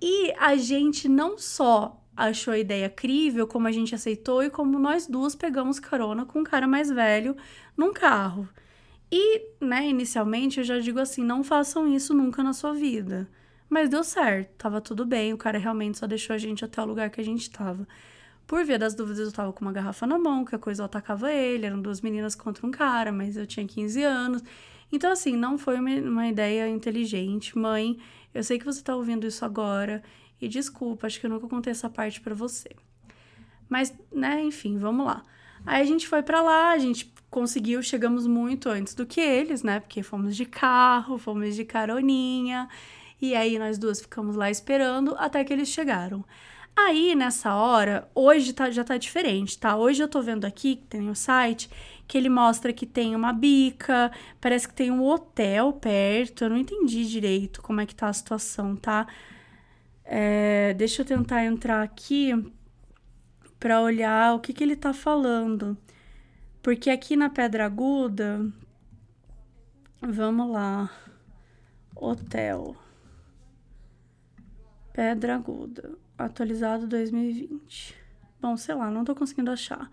E 0.00 0.32
a 0.38 0.56
gente 0.56 1.08
não 1.08 1.36
só 1.36 2.00
achou 2.16 2.54
a 2.54 2.58
ideia 2.58 2.88
crível, 2.88 3.46
como 3.46 3.66
a 3.66 3.72
gente 3.72 3.94
aceitou 3.94 4.42
e 4.42 4.50
como 4.50 4.78
nós 4.78 5.06
duas 5.06 5.34
pegamos 5.34 5.78
carona 5.80 6.24
com 6.24 6.40
um 6.40 6.44
cara 6.44 6.66
mais 6.66 6.90
velho 6.90 7.36
num 7.76 7.92
carro. 7.92 8.48
E, 9.10 9.42
né, 9.60 9.88
inicialmente 9.88 10.58
eu 10.58 10.64
já 10.64 10.78
digo 10.78 10.98
assim: 10.98 11.22
não 11.22 11.44
façam 11.44 11.86
isso 11.94 12.14
nunca 12.14 12.42
na 12.42 12.52
sua 12.52 12.74
vida. 12.74 13.28
Mas 13.68 13.88
deu 13.88 14.04
certo, 14.04 14.50
tava 14.56 14.80
tudo 14.80 15.04
bem, 15.04 15.32
o 15.32 15.38
cara 15.38 15.58
realmente 15.58 15.98
só 15.98 16.06
deixou 16.06 16.34
a 16.34 16.38
gente 16.38 16.64
até 16.64 16.80
o 16.80 16.84
lugar 16.84 17.10
que 17.10 17.20
a 17.20 17.24
gente 17.24 17.50
tava. 17.50 17.86
Por 18.46 18.64
via 18.64 18.78
das 18.78 18.94
dúvidas, 18.94 19.26
eu 19.26 19.32
tava 19.32 19.52
com 19.52 19.64
uma 19.64 19.72
garrafa 19.72 20.06
na 20.06 20.18
mão, 20.18 20.44
que 20.44 20.54
a 20.54 20.58
coisa 20.58 20.84
atacava 20.84 21.32
ele, 21.32 21.64
eram 21.64 21.80
duas 21.80 22.00
meninas 22.00 22.34
contra 22.34 22.66
um 22.66 22.70
cara, 22.70 23.10
mas 23.10 23.36
eu 23.36 23.46
tinha 23.46 23.66
15 23.66 24.02
anos. 24.02 24.42
Então, 24.92 25.10
assim, 25.10 25.34
não 25.34 25.56
foi 25.56 25.76
uma, 25.78 25.90
uma 25.90 26.28
ideia 26.28 26.68
inteligente. 26.68 27.56
Mãe, 27.58 27.98
eu 28.34 28.44
sei 28.44 28.58
que 28.58 28.64
você 28.64 28.82
tá 28.82 28.94
ouvindo 28.94 29.26
isso 29.26 29.44
agora, 29.44 30.02
e 30.40 30.48
desculpa, 30.48 31.06
acho 31.06 31.20
que 31.20 31.26
eu 31.26 31.30
nunca 31.30 31.48
contei 31.48 31.70
essa 31.70 31.88
parte 31.88 32.20
para 32.20 32.34
você. 32.34 32.70
Mas, 33.68 33.94
né, 34.12 34.42
enfim, 34.42 34.78
vamos 34.78 35.06
lá. 35.06 35.22
Aí 35.66 35.80
a 35.80 35.84
gente 35.84 36.06
foi 36.06 36.22
para 36.22 36.42
lá, 36.42 36.72
a 36.72 36.78
gente 36.78 37.12
conseguiu, 37.30 37.82
chegamos 37.82 38.26
muito 38.26 38.68
antes 38.68 38.94
do 38.94 39.06
que 39.06 39.20
eles, 39.20 39.62
né? 39.62 39.80
Porque 39.80 40.02
fomos 40.02 40.36
de 40.36 40.44
carro, 40.44 41.18
fomos 41.18 41.56
de 41.56 41.64
caroninha. 41.64 42.68
E 43.20 43.34
aí 43.34 43.58
nós 43.58 43.78
duas 43.78 44.00
ficamos 44.00 44.36
lá 44.36 44.50
esperando 44.50 45.14
até 45.18 45.42
que 45.42 45.52
eles 45.52 45.68
chegaram. 45.68 46.24
Aí, 46.76 47.14
nessa 47.14 47.54
hora, 47.54 48.08
hoje 48.14 48.52
tá, 48.52 48.70
já 48.70 48.82
tá 48.82 48.96
diferente, 48.96 49.56
tá? 49.56 49.76
Hoje 49.76 50.02
eu 50.02 50.08
tô 50.08 50.20
vendo 50.20 50.44
aqui, 50.44 50.76
que 50.76 50.86
tem 50.86 51.08
o 51.08 51.14
site, 51.14 51.70
que 52.06 52.18
ele 52.18 52.28
mostra 52.28 52.72
que 52.72 52.84
tem 52.84 53.14
uma 53.14 53.32
bica, 53.32 54.10
parece 54.40 54.68
que 54.68 54.74
tem 54.74 54.90
um 54.90 55.02
hotel 55.04 55.72
perto. 55.72 56.44
Eu 56.44 56.50
não 56.50 56.56
entendi 56.56 57.06
direito 57.06 57.62
como 57.62 57.80
é 57.80 57.86
que 57.86 57.94
tá 57.94 58.08
a 58.08 58.12
situação, 58.12 58.76
tá? 58.76 59.06
É, 60.04 60.74
deixa 60.74 61.02
eu 61.02 61.06
tentar 61.06 61.44
entrar 61.44 61.82
aqui 61.82 62.32
para 63.58 63.80
olhar 63.80 64.34
o 64.34 64.40
que, 64.40 64.52
que 64.52 64.62
ele 64.62 64.76
tá 64.76 64.92
falando. 64.92 65.76
Porque 66.62 66.90
aqui 66.90 67.16
na 67.16 67.28
Pedra 67.30 67.66
Aguda, 67.66 68.46
vamos 70.00 70.50
lá, 70.50 70.90
hotel, 71.94 72.76
Pedra 74.92 75.34
Aguda, 75.34 75.92
atualizado 76.16 76.86
2020. 76.86 77.94
Bom, 78.40 78.56
sei 78.56 78.74
lá, 78.74 78.90
não 78.90 79.04
tô 79.04 79.14
conseguindo 79.14 79.50
achar. 79.50 79.90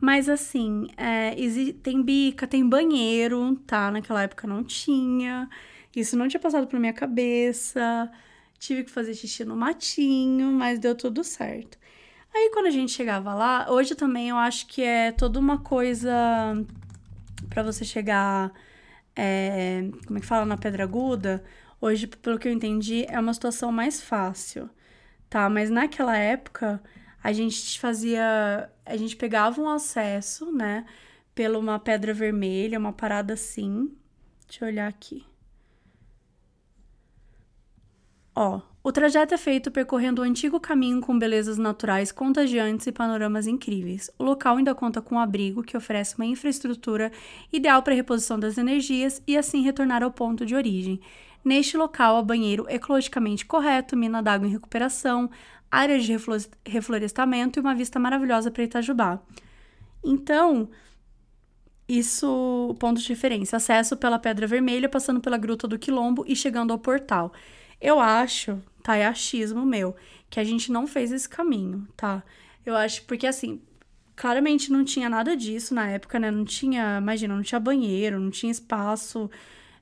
Mas 0.00 0.28
assim, 0.28 0.86
é, 0.96 1.34
tem 1.82 2.02
bica, 2.02 2.46
tem 2.46 2.68
banheiro, 2.68 3.56
tá? 3.66 3.90
Naquela 3.90 4.22
época 4.22 4.46
não 4.46 4.62
tinha. 4.62 5.48
Isso 5.94 6.16
não 6.16 6.28
tinha 6.28 6.40
passado 6.40 6.66
pela 6.66 6.80
minha 6.80 6.92
cabeça. 6.92 8.10
Tive 8.58 8.84
que 8.84 8.90
fazer 8.90 9.14
xixi 9.14 9.44
no 9.44 9.56
matinho, 9.56 10.50
mas 10.52 10.78
deu 10.78 10.94
tudo 10.94 11.22
certo. 11.22 11.78
Aí 12.34 12.50
quando 12.52 12.66
a 12.66 12.70
gente 12.70 12.92
chegava 12.92 13.32
lá, 13.34 13.66
hoje 13.70 13.94
também 13.94 14.28
eu 14.28 14.36
acho 14.36 14.66
que 14.66 14.82
é 14.82 15.12
toda 15.12 15.38
uma 15.38 15.58
coisa 15.58 16.12
para 17.48 17.62
você 17.62 17.84
chegar, 17.84 18.52
é, 19.14 19.88
como 20.06 20.18
é 20.18 20.20
que 20.20 20.26
fala, 20.26 20.44
na 20.44 20.56
Pedra 20.56 20.84
Aguda. 20.84 21.44
Hoje, 21.80 22.06
pelo 22.06 22.38
que 22.38 22.48
eu 22.48 22.52
entendi, 22.52 23.06
é 23.08 23.18
uma 23.18 23.32
situação 23.32 23.72
mais 23.72 24.02
fácil, 24.02 24.68
tá? 25.30 25.48
Mas 25.48 25.70
naquela 25.70 26.16
época, 26.16 26.82
a 27.22 27.32
gente 27.32 27.78
fazia, 27.80 28.70
a 28.84 28.96
gente 28.96 29.16
pegava 29.16 29.60
um 29.60 29.68
acesso, 29.68 30.52
né, 30.52 30.86
pela 31.34 31.58
uma 31.58 31.78
pedra 31.78 32.14
vermelha, 32.14 32.78
uma 32.78 32.92
parada 32.92 33.34
assim. 33.34 33.90
Deixa 34.46 34.64
eu 34.64 34.68
olhar 34.68 34.88
aqui. 34.88 35.24
Ó, 38.38 38.60
o 38.84 38.92
trajeto 38.92 39.32
é 39.32 39.38
feito 39.38 39.70
percorrendo 39.70 40.20
o 40.20 40.24
antigo 40.24 40.60
caminho 40.60 41.00
com 41.00 41.18
belezas 41.18 41.56
naturais 41.56 42.12
contagiantes 42.12 42.86
e 42.86 42.92
panoramas 42.92 43.46
incríveis. 43.46 44.10
O 44.18 44.22
local 44.22 44.58
ainda 44.58 44.74
conta 44.74 45.00
com 45.00 45.14
um 45.14 45.18
abrigo 45.18 45.62
que 45.62 45.74
oferece 45.74 46.16
uma 46.16 46.26
infraestrutura 46.26 47.10
ideal 47.50 47.82
para 47.82 47.94
a 47.94 47.96
reposição 47.96 48.38
das 48.38 48.58
energias 48.58 49.22
e 49.26 49.38
assim 49.38 49.62
retornar 49.62 50.02
ao 50.02 50.10
ponto 50.10 50.44
de 50.44 50.54
origem. 50.54 51.00
Neste 51.42 51.78
local 51.78 52.18
há 52.18 52.22
banheiro 52.22 52.66
ecologicamente 52.68 53.46
correto, 53.46 53.96
mina 53.96 54.22
d'água 54.22 54.46
em 54.46 54.52
recuperação, 54.52 55.30
áreas 55.70 56.04
de 56.04 56.14
reflorestamento 56.66 57.58
e 57.58 57.60
uma 57.60 57.74
vista 57.74 57.98
maravilhosa 57.98 58.50
para 58.50 58.64
Itajubá. 58.64 59.18
Então, 60.04 60.68
isso, 61.88 62.76
ponto 62.78 63.00
de 63.00 63.08
referência, 63.08 63.56
acesso 63.56 63.96
pela 63.96 64.18
Pedra 64.18 64.46
Vermelha, 64.46 64.90
passando 64.90 65.20
pela 65.20 65.38
Gruta 65.38 65.66
do 65.66 65.78
Quilombo 65.78 66.22
e 66.28 66.36
chegando 66.36 66.72
ao 66.72 66.78
portal. 66.78 67.32
Eu 67.80 68.00
acho 68.00 68.60
tá? 68.86 68.96
É 68.96 69.04
achismo 69.04 69.66
meu, 69.66 69.96
que 70.30 70.38
a 70.38 70.44
gente 70.44 70.70
não 70.70 70.86
fez 70.86 71.10
esse 71.10 71.28
caminho, 71.28 71.88
tá? 71.96 72.22
Eu 72.64 72.76
acho, 72.76 73.02
porque 73.02 73.26
assim, 73.26 73.60
claramente 74.14 74.70
não 74.70 74.84
tinha 74.84 75.10
nada 75.10 75.36
disso 75.36 75.74
na 75.74 75.88
época, 75.88 76.20
né? 76.20 76.30
Não 76.30 76.44
tinha, 76.44 76.98
imagina, 76.98 77.34
não 77.34 77.42
tinha 77.42 77.58
banheiro, 77.58 78.20
não 78.20 78.30
tinha 78.30 78.52
espaço, 78.52 79.28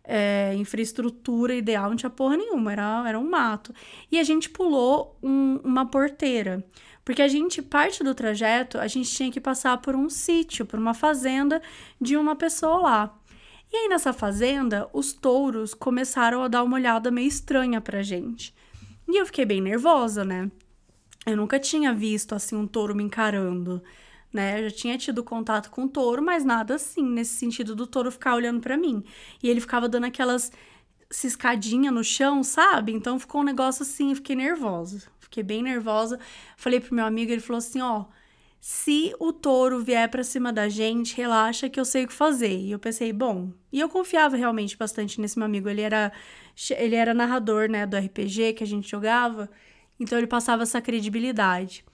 é, 0.03 0.55
infraestrutura 0.57 1.55
ideal, 1.55 1.91
não 1.91 1.97
tinha 1.97 2.09
porra 2.09 2.39
nenhuma, 2.39 2.73
era, 2.73 3.05
era 3.07 3.19
um 3.19 3.29
mato. 3.29 3.75
E 4.11 4.19
a 4.19 4.23
gente 4.23 4.49
pulou 4.49 5.19
um, 5.23 5.61
uma 5.63 5.85
porteira. 5.85 6.65
Porque 7.05 7.21
a 7.21 7.29
gente, 7.29 7.61
parte 7.61 8.03
do 8.03 8.15
trajeto, 8.15 8.79
a 8.79 8.87
gente 8.87 9.11
tinha 9.11 9.31
que 9.31 9.41
passar 9.41 9.77
por 9.83 9.95
um 9.95 10.09
sítio, 10.09 10.65
por 10.65 10.79
uma 10.79 10.95
fazenda 10.95 11.61
de 12.01 12.17
uma 12.17 12.35
pessoa 12.35 12.79
lá. 12.79 13.19
E 13.75 13.77
aí 13.77 13.89
nessa 13.89 14.13
fazenda, 14.13 14.89
os 14.93 15.13
touros 15.13 15.75
começaram 15.75 16.45
a 16.45 16.47
dar 16.47 16.63
uma 16.63 16.77
olhada 16.77 17.11
meio 17.11 17.27
estranha 17.27 17.81
pra 17.81 18.05
gente. 18.05 18.55
E 19.09 19.21
eu 19.21 19.27
fiquei 19.27 19.45
bem 19.45 19.61
nervosa, 19.61 20.25
né? 20.25 20.49
Eu 21.27 21.37
nunca 21.37 21.59
tinha 21.59 21.93
visto 21.93 22.37
assim 22.37 22.55
um 22.55 22.69
touro 22.69 22.95
me 22.95 23.03
encarando, 23.03 23.83
né? 24.33 24.61
Eu 24.61 24.71
já 24.71 24.77
tinha 24.77 24.97
tido 24.97 25.25
contato 25.25 25.73
com 25.73 25.87
o 25.87 25.89
touro, 25.89 26.23
mas 26.23 26.45
nada 26.45 26.77
assim, 26.77 27.03
nesse 27.03 27.35
sentido 27.35 27.75
do 27.75 27.85
touro 27.85 28.13
ficar 28.13 28.37
olhando 28.37 28.61
para 28.61 28.77
mim. 28.77 29.03
E 29.43 29.51
ele 29.51 29.61
ficava 29.61 29.89
dando 29.89 30.05
aquelas 30.05 30.53
ciscadinha 31.11 31.91
no 31.91 32.05
chão, 32.05 32.45
sabe? 32.45 32.93
Então 32.93 33.19
ficou 33.19 33.41
um 33.41 33.45
negócio 33.45 33.83
assim, 33.83 34.15
fiquei 34.15 34.37
nervosa. 34.37 35.03
Fiquei 35.19 35.43
bem 35.43 35.65
nervosa. 35.65 36.21
Falei 36.57 36.79
pro 36.79 36.95
meu 36.95 37.05
amigo, 37.05 37.33
ele 37.33 37.41
falou 37.41 37.59
assim, 37.59 37.81
ó, 37.81 38.05
se 38.67 39.15
o 39.21 39.31
touro 39.31 39.79
vier 39.85 40.09
para 40.09 40.25
cima 40.25 40.51
da 40.51 40.71
gente, 40.71 41.15
relaxa 41.19 41.69
que 41.69 41.79
eu 41.79 41.85
sei 41.85 42.05
o 42.05 42.09
que 42.09 42.15
fazer. 42.15 42.59
E 42.59 42.71
eu 42.71 42.79
pensei, 42.79 43.13
bom, 43.13 43.53
e 43.71 43.79
eu 43.79 43.91
confiava 43.91 44.39
realmente 44.39 44.75
bastante 44.75 45.21
nesse 45.21 45.39
meu 45.39 45.45
amigo. 45.45 45.69
Ele 45.69 45.83
era 45.83 46.11
ele 46.71 46.95
era 46.97 47.13
narrador, 47.13 47.69
né, 47.69 47.85
do 47.87 47.95
RPG 47.95 48.55
que 48.55 48.65
a 48.65 48.67
gente 48.67 48.91
jogava, 48.91 49.51
então 50.01 50.17
ele 50.17 50.27
passava 50.27 50.63
essa 50.63 50.81
credibilidade. 50.81 51.85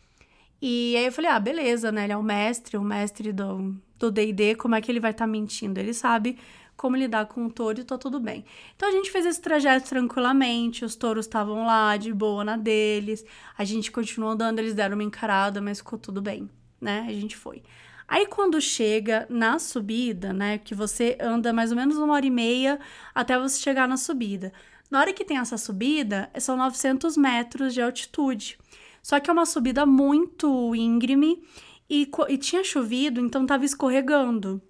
E 0.62 0.94
aí 0.96 1.06
eu 1.06 1.12
falei, 1.12 1.30
ah, 1.32 1.40
beleza, 1.40 1.90
né, 1.90 2.04
ele 2.04 2.12
é 2.12 2.16
o 2.16 2.22
mestre, 2.22 2.76
o 2.76 2.84
mestre 2.84 3.32
do 3.32 3.74
do 3.98 4.10
D&D, 4.10 4.54
como 4.54 4.76
é 4.76 4.80
que 4.80 4.92
ele 4.92 5.00
vai 5.00 5.10
estar 5.10 5.24
tá 5.26 5.30
mentindo? 5.30 5.80
Ele 5.80 5.92
sabe 5.92 6.38
como 6.76 6.96
lidar 6.96 7.26
com 7.26 7.46
o 7.46 7.50
touro 7.50 7.80
e 7.80 7.84
tá 7.84 7.98
tudo 7.98 8.20
bem. 8.20 8.44
Então 8.76 8.88
a 8.88 8.92
gente 8.92 9.10
fez 9.10 9.26
esse 9.26 9.40
trajeto 9.40 9.88
tranquilamente, 9.88 10.84
os 10.84 10.94
touros 10.94 11.26
estavam 11.26 11.66
lá 11.66 11.96
de 11.96 12.12
boa 12.12 12.44
na 12.44 12.56
deles, 12.56 13.24
a 13.58 13.64
gente 13.64 13.90
continuou 13.90 14.30
andando, 14.30 14.60
eles 14.60 14.72
deram 14.72 14.94
uma 14.94 15.04
encarada, 15.04 15.60
mas 15.60 15.78
ficou 15.78 15.98
tudo 15.98 16.22
bem, 16.22 16.48
né? 16.80 17.04
A 17.08 17.12
gente 17.12 17.36
foi. 17.36 17.62
Aí 18.08 18.26
quando 18.26 18.60
chega 18.60 19.26
na 19.30 19.58
subida, 19.60 20.32
né, 20.32 20.58
que 20.58 20.74
você 20.74 21.16
anda 21.20 21.52
mais 21.52 21.70
ou 21.70 21.76
menos 21.76 21.96
uma 21.96 22.14
hora 22.14 22.26
e 22.26 22.30
meia 22.30 22.80
até 23.14 23.38
você 23.38 23.60
chegar 23.60 23.86
na 23.86 23.96
subida. 23.96 24.52
Na 24.90 24.98
hora 24.98 25.12
que 25.12 25.24
tem 25.24 25.38
essa 25.38 25.56
subida, 25.56 26.28
são 26.40 26.56
900 26.56 27.16
metros 27.16 27.72
de 27.72 27.80
altitude. 27.80 28.58
Só 29.00 29.20
que 29.20 29.30
é 29.30 29.32
uma 29.32 29.46
subida 29.46 29.86
muito 29.86 30.74
íngreme 30.74 31.40
e, 31.88 32.10
e 32.28 32.36
tinha 32.36 32.64
chovido, 32.64 33.20
então 33.20 33.46
tava 33.46 33.64
escorregando. 33.64 34.60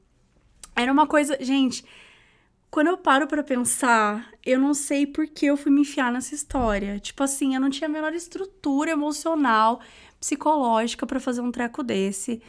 Era 0.77 0.93
uma 0.93 1.07
coisa, 1.07 1.39
gente, 1.41 1.85
quando 2.71 2.87
eu 2.89 2.97
paro 2.99 3.27
para 3.27 3.43
pensar, 3.43 4.31
eu 4.47 4.59
não 4.61 4.73
sei 4.75 5.07
por 5.07 5.27
que 5.27 5.47
eu 5.47 5.57
fui 5.57 5.73
me 5.73 5.81
enfiar 5.81 6.13
nessa 6.13 6.35
história. 6.35 7.01
Tipo 7.01 7.23
assim, 7.25 7.55
eu 7.55 7.61
não 7.61 7.71
tinha 7.71 7.89
a 7.89 7.93
menor 7.93 8.15
estrutura 8.15 8.91
emocional, 8.91 9.81
psicológica 10.21 11.07
para 11.07 11.19
fazer 11.19 11.41
um 11.41 11.51
treco 11.51 11.83
desse. 11.83 12.43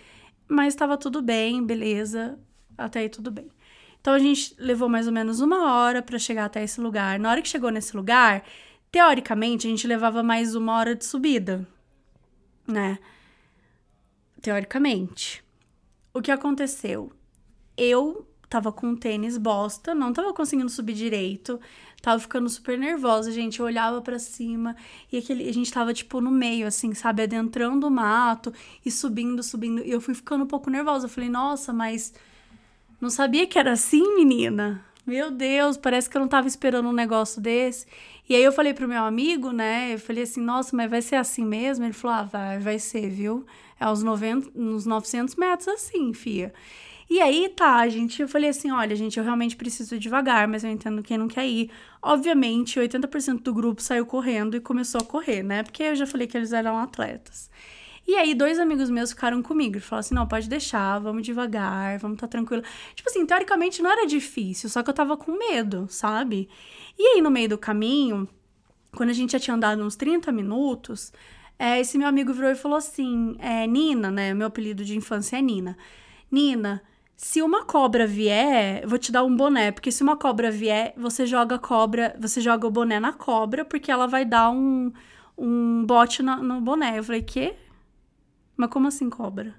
Mas 0.48 0.74
estava 0.74 0.98
tudo 0.98 1.22
bem, 1.22 1.66
beleza, 1.66 2.38
até 2.78 3.00
aí 3.00 3.10
tudo 3.10 3.32
bem. 3.32 3.50
Então 4.02 4.14
a 4.14 4.20
gente 4.20 4.54
levou 4.60 4.90
mais 4.90 5.08
ou 5.08 5.14
menos 5.14 5.40
uma 5.40 5.74
hora 5.74 6.02
para 6.02 6.20
chegar 6.20 6.46
até 6.46 6.64
esse 6.64 6.82
lugar. 6.82 7.18
Na 7.18 7.30
hora 7.30 7.42
que 7.42 7.48
chegou 7.48 7.70
nesse 7.70 7.96
lugar, 7.96 8.44
teoricamente 8.92 9.66
a 9.66 9.70
gente 9.70 9.88
levava 9.88 10.22
mais 10.22 10.56
uma 10.56 10.76
hora 10.76 10.96
de 10.96 11.06
subida, 11.06 11.66
né? 12.68 13.00
Teoricamente. 14.42 15.44
O 16.14 16.22
que 16.22 16.32
aconteceu? 16.32 17.12
Eu 17.78 18.28
tava 18.50 18.72
com 18.72 18.88
um 18.88 18.96
tênis 18.98 19.38
bosta, 19.38 19.96
não 19.96 20.12
tava 20.12 20.34
conseguindo 20.34 20.70
subir 20.70 20.94
direito. 20.94 21.58
Tava 22.02 22.20
ficando 22.20 22.50
super 22.50 22.78
nervosa, 22.78 23.32
gente. 23.32 23.60
Eu 23.60 23.66
olhava 23.66 24.02
para 24.02 24.18
cima 24.18 24.76
e 25.12 25.18
aquele, 25.18 25.48
a 25.48 25.54
gente 25.54 25.72
tava, 25.72 25.94
tipo, 25.94 26.20
no 26.20 26.32
meio, 26.32 26.66
assim, 26.66 26.94
sabe? 26.94 27.24
Adentrando 27.24 27.88
o 27.88 27.92
mato 27.92 28.52
e 28.86 28.90
subindo, 28.90 29.44
subindo. 29.44 29.86
E 29.86 29.92
eu 29.92 30.02
fui 30.02 30.16
ficando 30.16 30.44
um 30.44 30.48
pouco 30.48 30.70
nervosa. 30.70 31.06
Eu 31.06 31.10
falei, 31.10 31.30
nossa, 31.30 31.72
mas 31.72 32.14
não 33.00 33.10
sabia 33.10 33.46
que 33.46 33.60
era 33.60 33.74
assim, 33.74 34.16
menina? 34.16 34.84
Meu 35.06 35.32
Deus, 35.32 35.78
parece 35.78 36.10
que 36.10 36.16
eu 36.16 36.22
não 36.22 36.28
tava 36.28 36.48
esperando 36.48 36.88
um 36.88 36.94
negócio 36.94 37.42
desse. 37.42 37.86
E 38.30 38.36
aí 38.36 38.44
eu 38.44 38.52
falei 38.52 38.74
pro 38.74 38.88
meu 38.88 39.04
amigo, 39.04 39.52
né? 39.52 39.94
Eu 39.94 40.00
falei 40.00 40.24
assim, 40.24 40.42
nossa, 40.42 40.76
mas 40.76 40.90
vai 40.90 41.02
ser 41.02 41.16
assim 41.16 41.44
mesmo? 41.44 41.86
Ele 41.86 41.94
falou, 41.94 42.18
ah, 42.18 42.24
vai, 42.24 42.60
vai 42.60 42.80
ser, 42.80 43.10
viu? 43.10 43.46
É 43.80 43.90
uns, 43.90 44.04
90, 44.04 44.52
uns 44.56 44.86
900 44.86 45.36
metros 45.36 45.68
assim, 45.68 46.14
fia. 46.14 46.54
E 47.12 47.20
aí, 47.20 47.50
tá, 47.50 47.86
gente, 47.90 48.22
eu 48.22 48.28
falei 48.30 48.50
assim, 48.50 48.72
olha, 48.72 48.96
gente, 48.96 49.18
eu 49.20 49.24
realmente 49.26 49.58
preciso 49.58 50.00
devagar, 50.00 50.48
mas 50.48 50.64
eu 50.64 50.70
entendo 50.70 51.04
quem 51.04 51.18
não 51.18 51.28
quer 51.28 51.46
ir. 51.46 51.70
Obviamente, 52.02 52.80
80% 52.80 53.42
do 53.42 53.54
grupo 53.54 53.82
saiu 53.82 54.06
correndo 54.06 54.56
e 54.56 54.62
começou 54.62 55.02
a 55.02 55.04
correr, 55.04 55.44
né? 55.44 55.62
Porque 55.62 55.84
eu 55.84 55.96
já 55.98 56.08
falei 56.08 56.26
que 56.26 56.38
eles 56.38 56.54
eram 56.54 56.78
atletas. 56.78 57.52
E 58.08 58.16
aí, 58.16 58.34
dois 58.34 58.58
amigos 58.60 58.90
meus 58.90 59.10
ficaram 59.10 59.44
comigo 59.44 59.76
e 59.76 59.82
falaram 59.82 60.00
assim: 60.00 60.16
não, 60.16 60.26
pode 60.26 60.48
deixar, 60.48 61.00
vamos 61.00 61.24
devagar, 61.24 62.00
vamos 62.00 62.18
tá 62.18 62.30
tranquilo. 62.30 62.64
Tipo 62.96 63.10
assim, 63.10 63.26
teoricamente 63.26 63.82
não 63.82 63.92
era 63.92 64.08
difícil, 64.08 64.70
só 64.70 64.82
que 64.82 64.90
eu 64.90 64.94
tava 64.94 65.18
com 65.18 65.38
medo, 65.38 65.88
sabe? 65.90 66.48
E 66.98 67.04
aí, 67.08 67.22
no 67.22 67.30
meio 67.30 67.50
do 67.50 67.58
caminho, 67.58 68.26
quando 68.96 69.10
a 69.10 69.14
gente 69.14 69.34
já 69.34 69.40
tinha 69.40 69.56
andado 69.56 69.84
uns 69.84 69.98
30 69.98 70.32
minutos, 70.32 71.12
é, 71.60 71.78
esse 71.78 71.98
meu 71.98 72.08
amigo 72.08 72.34
virou 72.34 72.52
e 72.52 72.56
falou 72.56 72.78
assim: 72.78 73.36
é, 73.40 73.68
Nina, 73.68 74.10
né? 74.10 74.34
Meu 74.34 74.48
apelido 74.48 74.86
de 74.86 74.96
infância 74.96 75.38
é 75.38 75.42
Nina. 75.42 75.78
Nina, 76.32 76.82
se 77.24 77.40
uma 77.40 77.64
cobra 77.64 78.08
vier, 78.08 78.86
vou 78.88 78.98
te 78.98 79.12
dar 79.12 79.24
um 79.24 79.36
boné, 79.36 79.72
porque 79.72 79.92
se 79.92 80.02
uma 80.02 80.18
cobra 80.18 80.50
vier, 80.50 80.92
você 80.98 81.28
joga 81.28 81.60
cobra, 81.60 82.16
você 82.20 82.42
joga 82.42 82.66
o 82.66 82.72
boné 82.72 83.00
na 83.00 83.14
cobra, 83.14 83.64
porque 83.64 83.92
ela 83.92 84.08
vai 84.08 84.26
dar 84.26 84.50
um, 84.50 84.92
um 85.38 85.86
bote 85.86 86.24
no, 86.24 86.38
no 86.38 86.60
boné. 86.60 86.98
Eu 86.98 87.04
falei, 87.04 87.22
quê? 87.22 87.56
Mas 88.58 88.72
como 88.72 88.88
assim 88.88 89.08
cobra? 89.08 89.54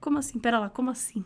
Como 0.00 0.16
assim? 0.16 0.38
Pera 0.38 0.60
lá, 0.60 0.70
como 0.70 0.90
assim? 0.90 1.24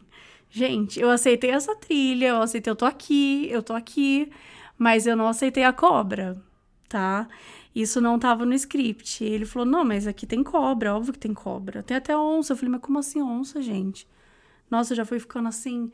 Gente, 0.49 0.99
eu 0.99 1.11
aceitei 1.11 1.51
essa 1.51 1.77
trilha, 1.77 2.29
eu 2.29 2.41
aceitei, 2.41 2.71
eu 2.71 2.77
tô 2.77 2.87
aqui, 2.87 3.49
eu 3.51 3.62
tô 3.62 3.75
aqui, 3.75 4.33
mas 4.79 5.07
eu 5.07 5.14
não 5.14 5.29
aceitei 5.29 5.62
a 5.62 5.75
cobra, 5.75 6.43
tá? 6.88 7.29
Isso 7.75 8.01
não 8.01 8.19
tava 8.19 8.47
no 8.47 8.55
script. 8.55 9.23
Ele 9.23 9.45
falou: 9.45 9.69
não, 9.69 9.85
mas 9.85 10.07
aqui 10.07 10.27
tem 10.27 10.43
cobra, 10.43 10.97
óbvio 10.97 11.12
que 11.12 11.19
tem 11.19 11.35
cobra. 11.35 11.83
Tem 11.83 11.99
até 11.99 12.17
onça. 12.17 12.55
Eu 12.55 12.57
falei, 12.57 12.73
mas 12.73 12.81
como 12.81 12.99
assim 12.99 13.21
onça, 13.21 13.61
gente? 13.61 14.09
Nossa, 14.70 14.92
eu 14.92 14.96
já 14.96 15.04
fui 15.04 15.18
ficando 15.18 15.48
assim, 15.48 15.90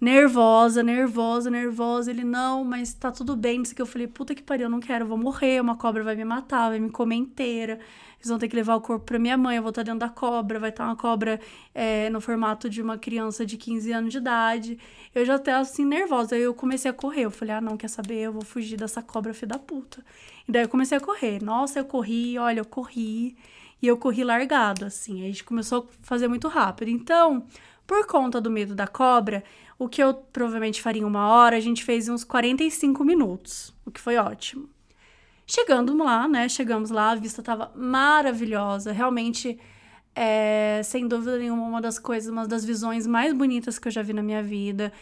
nervosa, 0.00 0.82
nervosa, 0.82 1.50
nervosa. 1.50 2.10
Ele, 2.10 2.24
não, 2.24 2.64
mas 2.64 2.94
tá 2.94 3.10
tudo 3.10 3.36
bem. 3.36 3.62
Isso 3.62 3.74
que 3.74 3.82
eu 3.82 3.86
falei, 3.86 4.06
puta 4.06 4.34
que 4.34 4.42
pariu, 4.42 4.64
eu 4.64 4.70
não 4.70 4.80
quero, 4.80 5.04
eu 5.04 5.08
vou 5.08 5.18
morrer. 5.18 5.60
Uma 5.60 5.76
cobra 5.76 6.02
vai 6.02 6.16
me 6.16 6.24
matar, 6.24 6.70
vai 6.70 6.78
me 6.78 6.90
comer 6.90 7.16
inteira. 7.16 7.78
Eles 8.18 8.28
vão 8.28 8.38
ter 8.38 8.48
que 8.48 8.56
levar 8.56 8.74
o 8.76 8.80
corpo 8.80 9.04
pra 9.04 9.18
minha 9.18 9.36
mãe, 9.36 9.56
eu 9.56 9.62
vou 9.62 9.70
estar 9.70 9.82
dentro 9.82 10.00
da 10.00 10.08
cobra, 10.08 10.58
vai 10.58 10.70
estar 10.70 10.84
uma 10.86 10.96
cobra 10.96 11.38
é, 11.74 12.08
no 12.10 12.20
formato 12.20 12.68
de 12.68 12.80
uma 12.80 12.96
criança 12.96 13.44
de 13.44 13.56
15 13.56 13.92
anos 13.92 14.10
de 14.10 14.18
idade. 14.18 14.78
Eu 15.14 15.24
já 15.24 15.36
até 15.36 15.52
assim, 15.52 15.84
nervosa. 15.84 16.34
Aí 16.34 16.42
eu 16.42 16.54
comecei 16.54 16.90
a 16.90 16.94
correr. 16.94 17.22
Eu 17.22 17.30
falei, 17.30 17.54
ah, 17.54 17.60
não, 17.60 17.76
quer 17.76 17.88
saber? 17.88 18.20
Eu 18.20 18.32
vou 18.32 18.42
fugir 18.42 18.76
dessa 18.76 19.02
cobra, 19.02 19.34
filho 19.34 19.48
da 19.48 19.58
puta. 19.58 20.04
E 20.48 20.52
daí 20.52 20.62
eu 20.62 20.68
comecei 20.68 20.96
a 20.96 21.00
correr. 21.00 21.42
Nossa, 21.42 21.78
eu 21.80 21.84
corri, 21.84 22.38
olha, 22.38 22.60
eu 22.60 22.64
corri. 22.64 23.36
E 23.82 23.86
eu 23.86 23.96
corri 23.96 24.24
largado, 24.24 24.84
assim. 24.86 25.20
Aí 25.20 25.24
a 25.24 25.26
gente 25.26 25.44
começou 25.44 25.82
a 25.82 26.06
fazer 26.06 26.28
muito 26.28 26.48
rápido. 26.48 26.88
Então, 26.88 27.46
por 27.86 28.06
conta 28.06 28.40
do 28.40 28.50
medo 28.50 28.74
da 28.74 28.86
cobra, 28.86 29.44
o 29.78 29.88
que 29.88 30.02
eu 30.02 30.14
provavelmente 30.14 30.82
faria 30.82 31.02
em 31.02 31.04
uma 31.04 31.28
hora, 31.28 31.56
a 31.56 31.60
gente 31.60 31.84
fez 31.84 32.08
uns 32.08 32.24
45 32.24 33.04
minutos, 33.04 33.74
o 33.84 33.90
que 33.90 34.00
foi 34.00 34.16
ótimo. 34.16 34.68
Chegando 35.46 35.96
lá, 35.96 36.26
né? 36.26 36.48
Chegamos 36.48 36.90
lá, 36.90 37.12
a 37.12 37.14
vista 37.14 37.40
tava 37.40 37.70
maravilhosa. 37.76 38.90
Realmente, 38.90 39.56
é, 40.12 40.80
sem 40.82 41.06
dúvida 41.06 41.38
nenhuma, 41.38 41.62
uma 41.62 41.80
das 41.80 42.00
coisas, 42.00 42.28
uma 42.28 42.48
das 42.48 42.64
visões 42.64 43.06
mais 43.06 43.32
bonitas 43.32 43.78
que 43.78 43.86
eu 43.86 43.92
já 43.92 44.02
vi 44.02 44.12
na 44.12 44.24
minha 44.24 44.42
vida. 44.42 44.92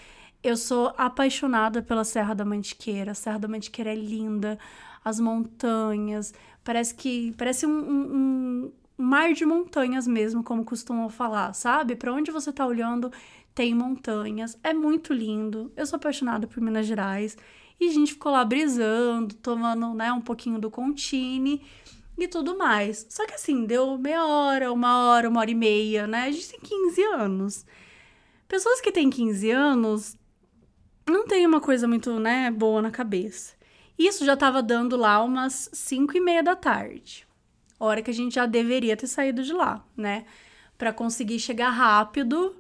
Eu 0.43 0.57
sou 0.59 0.93
apaixonada 0.99 1.81
pela 1.81 2.05
Serra 2.05 2.35
da 2.35 2.45
Mantiqueira. 2.45 3.13
A 3.13 3.15
Serra 3.15 3.39
da 3.39 3.49
Mantiqueira 3.49 3.91
é 3.91 3.95
linda, 3.95 4.59
as 5.03 5.19
montanhas. 5.19 6.35
Parece 6.63 6.95
que. 6.95 7.33
Parece 7.39 7.65
um, 7.65 7.71
um 7.71 8.73
mar 8.97 9.33
de 9.33 9.45
montanhas 9.45 10.07
mesmo, 10.07 10.43
como 10.43 10.65
costumam 10.65 11.09
falar, 11.09 11.53
sabe? 11.53 11.97
Para 11.97 12.13
onde 12.13 12.31
você 12.31 12.53
tá 12.53 12.67
olhando, 12.67 13.11
tem 13.55 13.75
montanhas. 13.75 14.59
É 14.63 14.73
muito 14.73 15.13
lindo. 15.13 15.73
Eu 15.77 15.87
sou 15.87 15.97
apaixonada 15.97 16.47
por 16.47 16.61
Minas 16.61 16.87
Gerais. 16.87 17.37
E 17.81 17.89
a 17.89 17.93
gente 17.93 18.13
ficou 18.13 18.33
lá 18.33 18.45
brisando, 18.45 19.35
tomando, 19.35 19.95
né, 19.95 20.13
um 20.13 20.21
pouquinho 20.21 20.59
do 20.59 20.71
Contine 20.71 21.61
e 22.17 22.29
tudo 22.29 22.57
mais. 22.57 23.07
Só 23.09 23.27
que 23.27 23.35
assim, 23.35 23.65
deu 23.67 23.99
meia 23.99 24.25
hora, 24.25 24.73
uma 24.73 25.09
hora, 25.09 25.29
uma 25.29 25.41
hora 25.41 25.51
e 25.51 25.55
meia, 25.55 26.07
né? 26.07 26.25
A 26.25 26.31
gente 26.31 26.49
tem 26.49 26.61
15 26.61 27.03
anos. 27.03 27.67
Pessoas 28.47 28.81
que 28.81 28.93
têm 28.93 29.11
15 29.11 29.51
anos 29.51 30.17
não 31.09 31.27
tem 31.27 31.47
uma 31.47 31.61
coisa 31.61 31.87
muito, 31.89 32.19
né, 32.19 32.51
boa 32.51 32.81
na 32.81 32.91
cabeça. 32.91 33.55
Isso 33.99 34.25
já 34.25 34.37
tava 34.37 34.63
dando 34.63 34.97
lá 34.97 35.23
umas 35.23 35.69
5 35.73 36.17
e 36.17 36.21
meia 36.21 36.43
da 36.43 36.57
tarde. 36.57 37.24
Hora 37.85 38.03
que 38.03 38.11
a 38.11 38.15
gente 38.15 38.35
já 38.35 38.47
deveria 38.47 38.97
ter 38.97 39.07
saído 39.07 39.43
de 39.43 39.53
lá, 39.53 39.85
né? 39.97 40.25
Para 40.79 40.93
conseguir 40.93 41.39
chegar 41.39 41.71
rápido. 41.71 42.57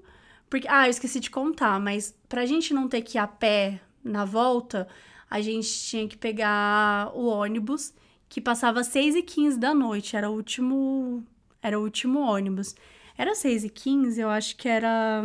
Porque, 0.48 0.68
ah, 0.68 0.86
eu 0.86 0.90
esqueci 0.90 1.18
de 1.18 1.30
contar, 1.30 1.80
mas 1.80 2.14
pra 2.28 2.46
gente 2.46 2.72
não 2.74 2.88
ter 2.88 3.02
que 3.02 3.18
ir 3.18 3.20
a 3.20 3.26
pé 3.26 3.80
na 4.04 4.24
volta, 4.24 4.86
a 5.28 5.40
gente 5.40 5.68
tinha 5.68 6.06
que 6.06 6.16
pegar 6.16 7.10
o 7.14 7.26
ônibus 7.26 7.92
que 8.28 8.40
passava 8.40 8.80
às 8.80 8.88
6 8.88 9.16
e 9.16 9.22
15 9.22 9.58
da 9.58 9.74
noite, 9.74 10.16
era 10.16 10.30
o 10.30 10.34
último, 10.34 11.24
era 11.62 11.78
o 11.78 11.82
último 11.82 12.20
ônibus. 12.20 12.74
Era 13.16 13.34
6 13.34 13.64
e 13.64 13.70
15, 13.70 14.20
eu 14.20 14.28
acho 14.28 14.56
que 14.56 14.68
era 14.68 15.24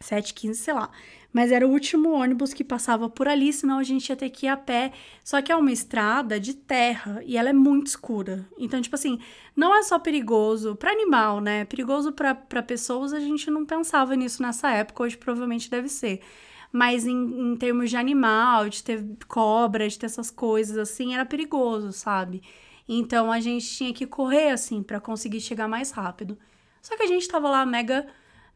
7 0.00 0.30
e 0.30 0.34
15, 0.34 0.60
sei 0.60 0.74
lá. 0.74 0.90
Mas 1.36 1.52
era 1.52 1.68
o 1.68 1.70
último 1.70 2.12
ônibus 2.12 2.54
que 2.54 2.64
passava 2.64 3.10
por 3.10 3.28
ali, 3.28 3.52
senão 3.52 3.78
a 3.78 3.82
gente 3.82 4.08
ia 4.08 4.16
ter 4.16 4.30
que 4.30 4.46
ir 4.46 4.48
a 4.48 4.56
pé. 4.56 4.90
Só 5.22 5.42
que 5.42 5.52
é 5.52 5.54
uma 5.54 5.70
estrada 5.70 6.40
de 6.40 6.54
terra 6.54 7.20
e 7.26 7.36
ela 7.36 7.50
é 7.50 7.52
muito 7.52 7.88
escura. 7.88 8.48
Então, 8.56 8.80
tipo 8.80 8.94
assim, 8.94 9.18
não 9.54 9.76
é 9.76 9.82
só 9.82 9.98
perigoso 9.98 10.74
para 10.76 10.90
animal, 10.90 11.42
né? 11.42 11.66
Perigoso 11.66 12.10
para 12.10 12.62
pessoas, 12.62 13.12
a 13.12 13.20
gente 13.20 13.50
não 13.50 13.66
pensava 13.66 14.16
nisso 14.16 14.40
nessa 14.40 14.70
época, 14.70 15.02
hoje 15.02 15.18
provavelmente 15.18 15.70
deve 15.70 15.90
ser 15.90 16.22
mas 16.72 17.06
em, 17.06 17.52
em 17.52 17.56
termos 17.56 17.90
de 17.90 17.96
animal, 17.96 18.68
de 18.70 18.82
ter 18.82 19.04
cobra, 19.28 19.88
de 19.88 19.98
ter 19.98 20.06
essas 20.06 20.30
coisas 20.30 20.76
assim, 20.78 21.14
era 21.14 21.24
perigoso, 21.26 21.92
sabe? 21.92 22.42
Então 22.88 23.30
a 23.30 23.40
gente 23.40 23.66
tinha 23.66 23.92
que 23.92 24.06
correr 24.06 24.50
assim 24.50 24.82
para 24.82 25.00
conseguir 25.00 25.40
chegar 25.40 25.68
mais 25.68 25.90
rápido. 25.90 26.38
Só 26.80 26.96
que 26.96 27.02
a 27.02 27.06
gente 27.06 27.28
tava 27.28 27.50
lá 27.50 27.66
mega, 27.66 28.06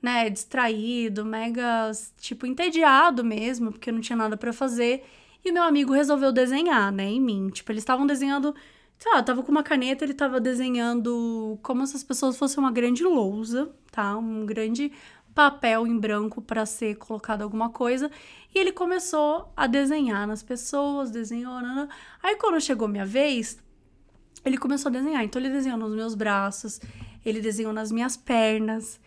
né, 0.03 0.31
distraído, 0.31 1.25
mega 1.25 1.91
tipo 2.19 2.47
entediado 2.47 3.25
mesmo, 3.25 3.71
porque 3.71 3.93
não 3.93 4.01
tinha 4.01 4.17
nada 4.17 4.37
para 4.37 4.53
fazer. 4.53 5.05
E 5.45 5.53
meu 5.53 5.63
amigo 5.63 5.93
resolveu 5.93 6.33
desenhar, 6.33 6.93
né, 6.93 7.05
em 7.05 7.21
mim. 7.21 7.49
Tipo, 7.51 7.73
eles 7.73 7.83
estavam 7.83 8.07
desenhando, 8.07 8.55
sei 8.99 9.13
lá, 9.13 9.23
tava 9.23 9.43
com 9.43 9.51
uma 9.51 9.63
caneta, 9.63 10.05
ele 10.05 10.15
tava 10.15 10.41
desenhando 10.41 11.59
como 11.63 11.87
se 11.87 11.97
as 11.97 12.05
pessoas 12.05 12.37
fossem 12.37 12.59
uma 12.59 12.73
grande 12.73 13.03
lousa, 13.05 13.71
tá? 13.91 14.17
Um 14.17 14.45
grande 14.47 14.93
papel 15.35 15.87
em 15.87 15.99
branco 15.99 16.43
para 16.43 16.67
ser 16.67 16.97
colocado 16.97 17.43
alguma 17.43 17.71
coisa. 17.71 18.11
E 18.55 18.59
ele 18.59 18.73
começou 18.73 19.53
a 19.57 19.67
desenhar 19.67 20.27
nas 20.27 20.43
pessoas, 20.43 21.11
desenhou. 21.11 21.55
Aí 22.23 22.37
quando 22.37 22.61
chegou 22.61 22.89
minha 22.89 23.07
vez, 23.07 23.59
ele 24.45 24.59
começou 24.59 24.91
a 24.91 24.93
desenhar. 24.93 25.25
Então 25.25 25.41
ele 25.41 25.51
desenhou 25.51 25.79
nos 25.79 25.95
meus 25.95 26.15
braços, 26.15 26.81
ele 27.25 27.41
desenhou 27.41 27.73
nas 27.73 27.91
minhas 27.91 28.17
pernas. 28.17 29.01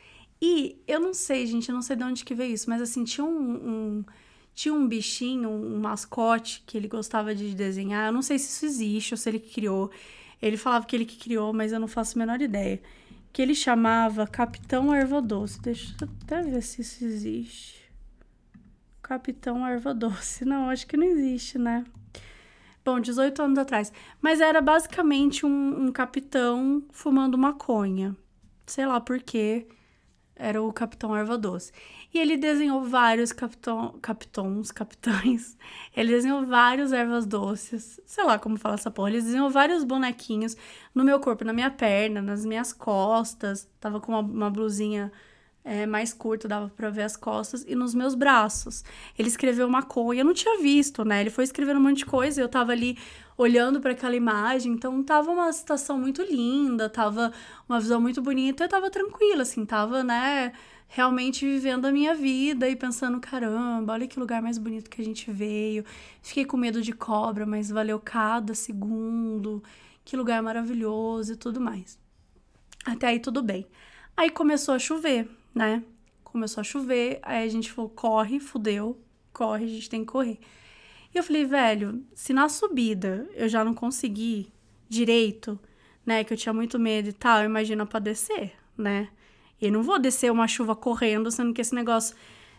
E 0.45 0.84
eu 0.86 0.99
não 0.99 1.13
sei, 1.13 1.47
gente, 1.47 1.69
eu 1.69 1.75
não 1.75 1.82
sei 1.82 1.95
de 1.95 2.03
onde 2.03 2.25
que 2.25 2.36
veio 2.36 2.53
isso, 2.53 2.69
mas 2.69 2.82
assim, 2.82 3.06
tinha 3.06 3.23
um, 3.23 3.29
um 3.29 4.06
tinha 4.53 4.73
um 4.73 4.86
bichinho, 4.86 5.49
um 5.49 5.79
mascote 5.79 6.62
que 6.67 6.77
ele 6.77 6.89
gostava 6.89 7.34
de 7.34 7.56
desenhar. 7.56 8.08
Eu 8.08 8.12
não 8.12 8.21
sei 8.21 8.38
se 8.38 8.49
isso 8.49 8.65
existe 8.65 9.13
ou 9.13 9.17
se 9.17 9.29
ele 9.29 9.39
criou. 9.39 9.89
Ele 10.41 10.58
falava 10.58 10.86
que 10.86 10.93
ele 10.93 11.06
que 11.06 11.15
criou, 11.17 11.53
mas 11.53 11.71
eu 11.71 11.79
não 11.79 11.88
faço 11.88 12.17
a 12.17 12.19
menor 12.19 12.41
ideia 12.41 12.82
que 13.32 13.41
ele 13.41 13.56
chamava 13.56 14.27
Capitão 14.27 14.93
Erva 14.93 15.19
Doce. 15.21 15.62
Deixa 15.62 15.95
eu 16.01 16.10
até 16.23 16.43
ver 16.43 16.62
se 16.62 16.82
isso 16.82 17.06
existe. 17.06 17.89
Capitão 19.01 19.65
Erva 19.65 19.93
Doce. 19.93 20.43
Não, 20.45 20.69
acho 20.69 20.86
que 20.86 20.95
não 20.95 21.08
existe, 21.08 21.58
né? 21.58 21.84
Bom, 22.86 22.99
18 22.99 23.41
anos 23.41 23.58
atrás. 23.58 23.91
Mas 24.21 24.39
era 24.39 24.62
basicamente 24.62 25.45
um, 25.45 25.86
um 25.86 25.91
capitão 25.91 26.84
fumando 26.91 27.38
maconha. 27.38 28.15
Sei 28.67 28.86
lá 28.86 29.01
por 29.01 29.21
quê. 29.21 29.67
Era 30.43 30.62
o 30.62 30.73
Capitão 30.73 31.15
Erva 31.15 31.38
Doce. 31.38 31.71
E 32.13 32.19
ele 32.19 32.36
desenhou 32.36 32.84
vários 32.84 33.32
capitão, 33.32 33.97
capitões, 34.01 34.71
capitães. 34.71 35.58
Ele 35.95 36.12
desenhou 36.12 36.45
vários 36.45 36.91
ervas 36.91 37.25
doces. 37.25 37.99
Sei 38.06 38.23
lá 38.23 38.38
como 38.38 38.58
fala 38.58 38.75
essa 38.75 38.91
porra. 38.91 39.10
Ele 39.10 39.21
desenhou 39.21 39.49
vários 39.49 39.84
bonequinhos 39.84 40.56
no 40.93 41.03
meu 41.03 41.19
corpo, 41.19 41.43
na 41.43 41.53
minha 41.53 41.71
perna, 41.71 42.21
nas 42.21 42.45
minhas 42.45 42.71
costas. 42.71 43.67
Tava 43.79 43.99
com 43.99 44.12
uma, 44.12 44.19
uma 44.19 44.49
blusinha 44.51 45.12
é, 45.63 45.86
mais 45.86 46.13
curta, 46.13 46.47
dava 46.47 46.69
pra 46.69 46.91
ver 46.91 47.03
as 47.03 47.15
costas. 47.15 47.65
E 47.67 47.73
nos 47.73 47.95
meus 47.95 48.13
braços. 48.13 48.84
Ele 49.17 49.29
escreveu 49.29 49.67
maconha. 49.67 50.21
Eu 50.21 50.25
não 50.25 50.34
tinha 50.34 50.62
visto, 50.62 51.03
né? 51.03 51.21
Ele 51.21 51.32
foi 51.32 51.45
escrevendo 51.45 51.79
um 51.79 51.84
monte 51.84 51.99
de 51.99 52.06
coisa. 52.06 52.39
Eu 52.39 52.49
tava 52.49 52.73
ali 52.73 52.97
olhando 53.38 53.80
para 53.80 53.91
aquela 53.91 54.15
imagem. 54.15 54.74
Então 54.74 55.02
tava 55.04 55.32
uma 55.32 55.52
situação 55.52 55.98
muito 55.98 56.22
linda. 56.22 56.89
Tava 56.89 57.32
uma 57.67 57.80
visão 57.80 58.00
muito 58.02 58.22
bonita. 58.22 58.63
Eu 58.63 58.69
tava 58.69 58.89
tranquila, 58.89 59.43
assim. 59.43 59.65
Tava, 59.65 60.04
né? 60.04 60.54
realmente 60.93 61.43
vivendo 61.43 61.86
a 61.86 61.91
minha 61.91 62.13
vida 62.13 62.69
e 62.69 62.76
pensando, 62.76 63.19
caramba, 63.19 63.93
olha 63.93 64.08
que 64.08 64.19
lugar 64.19 64.43
mais 64.43 64.60
bonito 64.60 64.91
que 64.91 65.02
a 65.02 65.04
gente 65.04 65.32
veio. 65.32 65.84
Fiquei 66.22 66.46
com 66.46 66.56
medo 66.56 66.84
de 66.84 66.93
cobra, 66.93 67.48
mas 67.48 67.72
valeu 67.72 68.00
cada 68.00 68.54
segundo. 68.54 69.63
Que 70.06 70.15
lugar 70.15 70.41
maravilhoso 70.43 71.34
e 71.34 71.36
tudo 71.36 71.60
mais. 71.60 71.98
Até 72.86 73.08
aí 73.08 73.19
tudo 73.19 73.41
bem. 73.41 73.65
Aí 74.15 74.30
começou 74.30 74.76
a 74.76 74.80
chover, 74.80 75.28
né? 75.56 75.84
Começou 76.24 76.62
a 76.62 76.63
chover, 76.63 77.19
aí 77.24 77.43
a 77.43 77.50
gente 77.50 77.72
falou: 77.72 77.89
corre, 77.89 78.39
fudeu, 78.39 78.96
corre, 79.32 79.65
a 79.65 79.67
gente 79.67 79.89
tem 79.89 80.02
que 80.02 80.12
correr. 80.12 80.39
E 81.13 81.17
eu 81.17 81.23
falei, 81.23 81.45
velho, 81.45 82.04
se 82.15 82.34
na 82.34 82.49
subida 82.49 83.28
eu 83.36 83.47
já 83.47 83.63
não 83.63 83.73
consegui 83.73 84.52
direito, 84.89 85.60
né? 86.06 86.23
Que 86.23 86.34
eu 86.34 86.38
tinha 86.38 86.54
muito 86.54 86.80
medo 86.80 87.10
e 87.10 87.13
tal, 87.13 87.43
imagina 87.43 87.86
pra 87.86 87.99
descer, 87.99 88.54
né? 88.78 89.10
E 89.62 89.69
não 89.69 89.84
vou 89.84 89.99
descer 89.99 90.32
uma 90.32 90.47
chuva 90.47 90.76
correndo, 90.76 91.32
sendo 91.32 91.54
que 91.54 91.62
esse 91.62 91.76
negócio, 91.76 92.15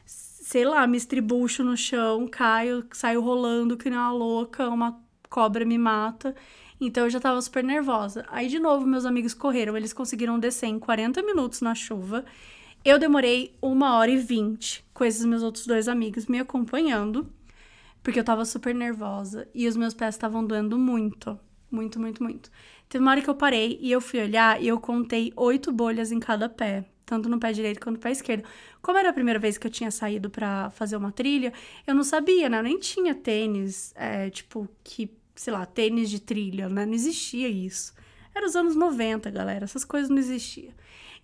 sei 0.07 0.65
lá, 0.65 0.87
me 0.87 0.97
estribucho 0.97 1.65
no 1.65 1.77
chão, 1.77 2.29
caio, 2.29 2.87
saio 2.93 3.21
rolando 3.21 3.77
que 3.77 3.91
nem 3.91 3.99
uma 3.99 4.13
louca, 4.13 4.69
uma 4.69 5.01
cobra 5.29 5.65
me 5.65 5.77
mata. 5.77 6.35
Então 6.81 7.05
eu 7.05 7.11
já 7.11 7.21
tava 7.21 7.41
super 7.43 7.65
nervosa. 7.65 8.25
Aí 8.29 8.49
de 8.49 8.59
novo 8.59 8.87
meus 8.87 9.05
amigos 9.05 9.35
correram, 9.35 9.77
eles 9.77 9.93
conseguiram 9.93 10.39
descer 10.39 10.67
em 10.67 10.79
40 10.79 11.23
minutos 11.23 11.61
na 11.61 11.75
chuva. 11.75 12.25
Eu 12.85 12.99
demorei 12.99 13.55
uma 13.61 13.97
hora 13.97 14.11
e 14.11 14.17
vinte 14.17 14.85
com 14.93 15.05
esses 15.05 15.25
meus 15.25 15.43
outros 15.43 15.67
dois 15.67 15.89
amigos 15.89 16.27
me 16.27 16.39
acompanhando, 16.39 17.27
porque 18.05 18.21
eu 18.21 18.25
tava 18.25 18.45
super 18.45 18.75
nervosa 18.75 19.49
e 19.55 19.67
os 19.67 19.77
meus 19.77 19.95
pés 19.95 20.15
estavam 20.15 20.45
doendo 20.47 20.79
muito. 20.79 21.41
Muito, 21.71 21.99
muito, 21.99 22.23
muito. 22.23 22.51
Teve 22.87 23.03
uma 23.03 23.11
hora 23.11 23.23
que 23.23 23.31
eu 23.31 23.35
parei 23.35 23.79
e 23.81 23.91
eu 23.91 24.01
fui 24.01 24.21
olhar 24.21 24.63
e 24.63 24.69
eu 24.69 24.79
contei 24.79 25.33
oito 25.35 25.73
bolhas 25.73 26.13
em 26.13 26.21
cada 26.21 26.49
pé, 26.49 26.85
tanto 27.07 27.31
no 27.31 27.41
pé 27.41 27.51
direito 27.51 27.81
quanto 27.81 27.97
no 27.97 28.03
pé 28.03 28.13
esquerdo. 28.13 28.45
Como 28.83 28.99
era 28.99 29.09
a 29.09 29.13
primeira 29.13 29.41
vez 29.41 29.57
que 29.57 29.67
eu 29.67 29.71
tinha 29.71 29.91
saído 29.91 30.29
para 30.29 30.71
fazer 30.71 30.97
uma 30.97 31.11
trilha, 31.11 31.53
eu 31.87 31.95
não 31.95 32.05
sabia, 32.05 32.49
né? 32.49 32.59
Eu 32.59 32.63
nem 32.63 32.79
tinha 32.79 33.15
tênis, 33.15 33.93
é, 33.97 34.29
tipo, 34.29 34.69
que, 34.85 35.11
sei 35.35 35.53
lá, 35.55 35.65
tênis 35.65 36.11
de 36.11 36.21
trilha, 36.21 36.69
né? 36.69 36.85
Não 36.85 36.93
existia 36.93 37.49
isso. 37.49 37.95
Era 38.35 38.47
os 38.47 38.57
anos 38.57 38.75
90, 38.75 39.31
galera, 39.31 39.65
essas 39.65 39.85
coisas 39.85 40.11
não 40.11 40.19
existiam. 40.19 40.73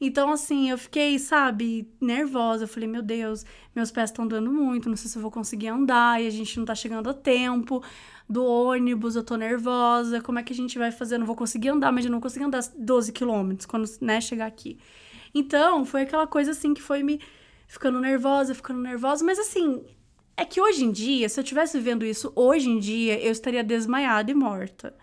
Então, 0.00 0.30
assim, 0.32 0.70
eu 0.70 0.78
fiquei, 0.78 1.18
sabe, 1.18 1.86
nervosa. 2.00 2.64
Eu 2.64 2.68
falei, 2.68 2.88
meu 2.88 3.02
Deus, 3.02 3.44
meus 3.76 3.90
pés 3.90 4.08
estão 4.08 4.26
doendo 4.26 4.50
muito, 4.50 4.88
não 4.88 4.96
sei 4.96 5.10
se 5.10 5.18
eu 5.18 5.22
vou 5.22 5.30
conseguir 5.30 5.68
andar 5.68 6.22
e 6.22 6.26
a 6.26 6.30
gente 6.30 6.58
não 6.58 6.64
tá 6.64 6.74
chegando 6.74 7.10
a 7.10 7.14
tempo 7.14 7.82
do 8.26 8.44
ônibus, 8.44 9.16
eu 9.16 9.24
tô 9.24 9.36
nervosa, 9.36 10.20
como 10.20 10.38
é 10.38 10.42
que 10.42 10.52
a 10.52 10.56
gente 10.56 10.78
vai 10.78 10.92
fazer? 10.92 11.16
Eu 11.16 11.18
não 11.18 11.26
vou 11.26 11.36
conseguir 11.36 11.68
andar, 11.68 11.92
mas 11.92 12.04
eu 12.04 12.10
não 12.10 12.20
consigo 12.20 12.44
andar 12.44 12.62
12 12.78 13.12
quilômetros 13.12 13.66
quando, 13.66 13.86
né, 14.00 14.20
chegar 14.20 14.46
aqui. 14.46 14.78
Então, 15.34 15.84
foi 15.84 16.02
aquela 16.02 16.26
coisa 16.26 16.52
assim 16.52 16.72
que 16.72 16.80
foi 16.80 17.02
me 17.02 17.20
ficando 17.66 18.00
nervosa, 18.00 18.54
ficando 18.54 18.80
nervosa, 18.80 19.24
mas 19.24 19.38
assim, 19.38 19.84
é 20.36 20.44
que 20.44 20.60
hoje 20.60 20.84
em 20.84 20.90
dia, 20.90 21.28
se 21.28 21.38
eu 21.38 21.44
tivesse 21.44 21.78
vendo 21.78 22.04
isso 22.04 22.32
hoje 22.34 22.70
em 22.70 22.78
dia, 22.78 23.20
eu 23.20 23.30
estaria 23.30 23.62
desmaiada 23.62 24.30
e 24.30 24.34
morta. 24.34 24.94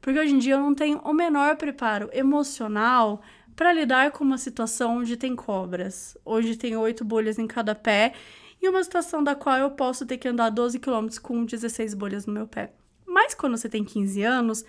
Porque 0.00 0.18
hoje 0.18 0.34
em 0.34 0.38
dia 0.38 0.54
eu 0.54 0.60
não 0.60 0.74
tenho 0.74 0.98
o 0.98 1.12
menor 1.12 1.56
preparo 1.56 2.08
emocional 2.12 3.20
para 3.54 3.72
lidar 3.72 4.10
com 4.12 4.22
uma 4.22 4.38
situação 4.38 4.98
onde 4.98 5.16
tem 5.16 5.34
cobras, 5.34 6.16
onde 6.24 6.56
tem 6.56 6.76
oito 6.76 7.04
bolhas 7.04 7.38
em 7.38 7.46
cada 7.46 7.74
pé 7.74 8.12
e 8.60 8.68
uma 8.68 8.84
situação 8.84 9.24
da 9.24 9.34
qual 9.34 9.56
eu 9.56 9.70
posso 9.70 10.04
ter 10.04 10.18
que 10.18 10.28
andar 10.28 10.50
12 10.50 10.78
quilômetros 10.78 11.18
com 11.18 11.44
16 11.44 11.94
bolhas 11.94 12.26
no 12.26 12.32
meu 12.32 12.46
pé. 12.46 12.72
Mas 13.06 13.34
quando 13.34 13.56
você 13.56 13.68
tem 13.68 13.82
15 13.82 14.22
anos, 14.22 14.64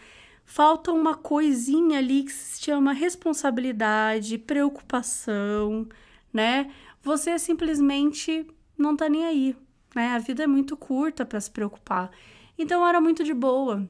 falta 0.45 0.91
uma 0.91 1.15
coisinha 1.15 1.99
ali 1.99 2.23
que 2.23 2.31
se 2.31 2.63
chama 2.63 2.93
responsabilidade, 2.93 4.37
preocupação, 4.37 5.87
né? 6.31 6.71
Você 7.03 7.37
simplesmente 7.37 8.47
não 8.77 8.95
tá 8.95 9.09
nem 9.09 9.25
aí, 9.25 9.55
né? 9.93 10.09
A 10.09 10.19
vida 10.19 10.43
é 10.43 10.47
muito 10.47 10.77
curta 10.77 11.25
para 11.25 11.41
se 11.41 11.51
preocupar. 11.51 12.09
Então 12.57 12.87
era 12.87 13.01
muito 13.01 13.23
de 13.23 13.33
boa. 13.33 13.87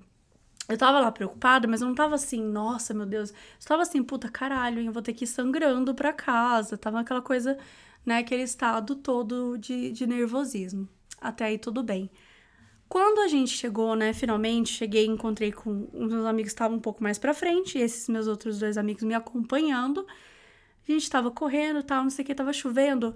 Eu 0.69 0.77
tava 0.77 0.99
lá 0.99 1.11
preocupada, 1.11 1.67
mas 1.67 1.81
eu 1.81 1.87
não 1.87 1.95
tava 1.95 2.15
assim, 2.15 2.43
nossa, 2.43 2.93
meu 2.93 3.05
Deus. 3.05 3.29
Eu 3.29 3.67
tava 3.67 3.83
assim, 3.83 4.03
puta 4.03 4.29
caralho, 4.29 4.81
eu 4.81 4.91
vou 4.91 5.01
ter 5.01 5.13
que 5.13 5.23
ir 5.23 5.27
sangrando 5.27 5.95
pra 5.95 6.11
casa. 6.11 6.77
Tava 6.77 6.99
aquela 6.99 7.21
coisa, 7.21 7.57
né, 8.05 8.17
aquele 8.17 8.43
estado 8.43 8.95
todo 8.95 9.57
de, 9.57 9.91
de 9.91 10.05
nervosismo. 10.05 10.87
Até 11.21 11.45
aí 11.45 11.57
tudo 11.57 11.81
bem. 11.81 12.11
Quando 12.89 13.19
a 13.19 13.27
gente 13.27 13.51
chegou, 13.51 13.95
né, 13.95 14.13
finalmente, 14.13 14.69
cheguei 14.69 15.05
e 15.05 15.09
encontrei 15.09 15.51
com 15.51 15.89
os 15.93 16.11
meus 16.11 16.25
amigos 16.25 16.51
que 16.51 16.55
estavam 16.55 16.77
um 16.77 16.81
pouco 16.81 17.03
mais 17.03 17.17
pra 17.17 17.33
frente, 17.33 17.77
e 17.77 17.81
esses 17.81 18.07
meus 18.07 18.27
outros 18.27 18.59
dois 18.59 18.77
amigos 18.77 19.03
me 19.03 19.13
acompanhando. 19.13 20.05
A 20.87 20.91
gente 20.91 21.09
tava 21.09 21.29
correndo 21.29 21.83
tal, 21.83 22.03
não 22.03 22.09
sei 22.09 22.23
o 22.23 22.25
que, 22.25 22.35
tava 22.35 22.53
chovendo. 22.53 23.15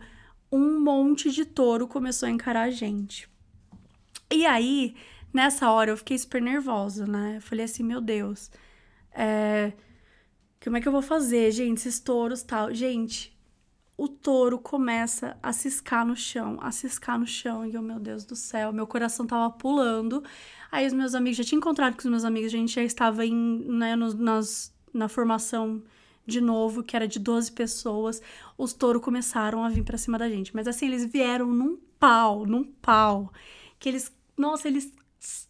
Um 0.51 0.79
monte 0.81 1.31
de 1.31 1.45
touro 1.45 1.87
começou 1.87 2.27
a 2.27 2.29
encarar 2.31 2.63
a 2.63 2.69
gente. 2.69 3.29
E 4.29 4.45
aí, 4.45 4.93
Nessa 5.33 5.71
hora 5.71 5.91
eu 5.91 5.97
fiquei 5.97 6.17
super 6.17 6.41
nervosa, 6.41 7.05
né? 7.05 7.37
Eu 7.37 7.41
falei 7.41 7.65
assim, 7.65 7.83
meu 7.83 8.01
Deus, 8.01 8.51
é... 9.13 9.73
como 10.63 10.77
é 10.77 10.81
que 10.81 10.87
eu 10.87 10.91
vou 10.91 11.01
fazer, 11.01 11.51
gente, 11.51 11.77
esses 11.77 11.99
touros 11.99 12.43
tal? 12.43 12.73
Gente, 12.73 13.37
o 13.97 14.07
touro 14.07 14.57
começa 14.57 15.37
a 15.43 15.53
ciscar 15.53 16.05
no 16.05 16.15
chão, 16.15 16.57
a 16.59 16.71
ciscar 16.71 17.19
no 17.19 17.27
chão, 17.27 17.65
e 17.65 17.73
eu, 17.73 17.81
meu 17.81 17.99
Deus 17.99 18.25
do 18.25 18.35
céu, 18.35 18.73
meu 18.73 18.87
coração 18.87 19.27
tava 19.27 19.49
pulando. 19.53 20.23
Aí 20.71 20.87
os 20.87 20.93
meus 20.93 21.13
amigos, 21.13 21.37
já 21.37 21.43
tinha 21.43 21.57
encontrado 21.57 21.93
com 21.93 21.99
os 21.99 22.09
meus 22.09 22.23
amigos, 22.23 22.53
a 22.53 22.57
gente 22.57 22.73
já 22.73 22.83
estava 22.83 23.25
em, 23.25 23.35
né, 23.67 23.95
nos, 23.95 24.15
nas, 24.15 24.73
na 24.93 25.07
formação 25.07 25.83
de 26.25 26.41
novo, 26.41 26.83
que 26.83 26.95
era 26.95 27.07
de 27.07 27.19
12 27.19 27.51
pessoas, 27.51 28.21
os 28.57 28.73
touros 28.73 29.03
começaram 29.03 29.63
a 29.63 29.69
vir 29.69 29.83
para 29.83 29.97
cima 29.97 30.17
da 30.17 30.29
gente. 30.29 30.55
Mas 30.55 30.67
assim, 30.67 30.87
eles 30.87 31.05
vieram 31.05 31.47
num 31.47 31.77
pau, 31.99 32.45
num 32.45 32.63
pau. 32.63 33.31
Que 33.77 33.89
eles, 33.89 34.11
nossa, 34.37 34.67
eles 34.67 34.91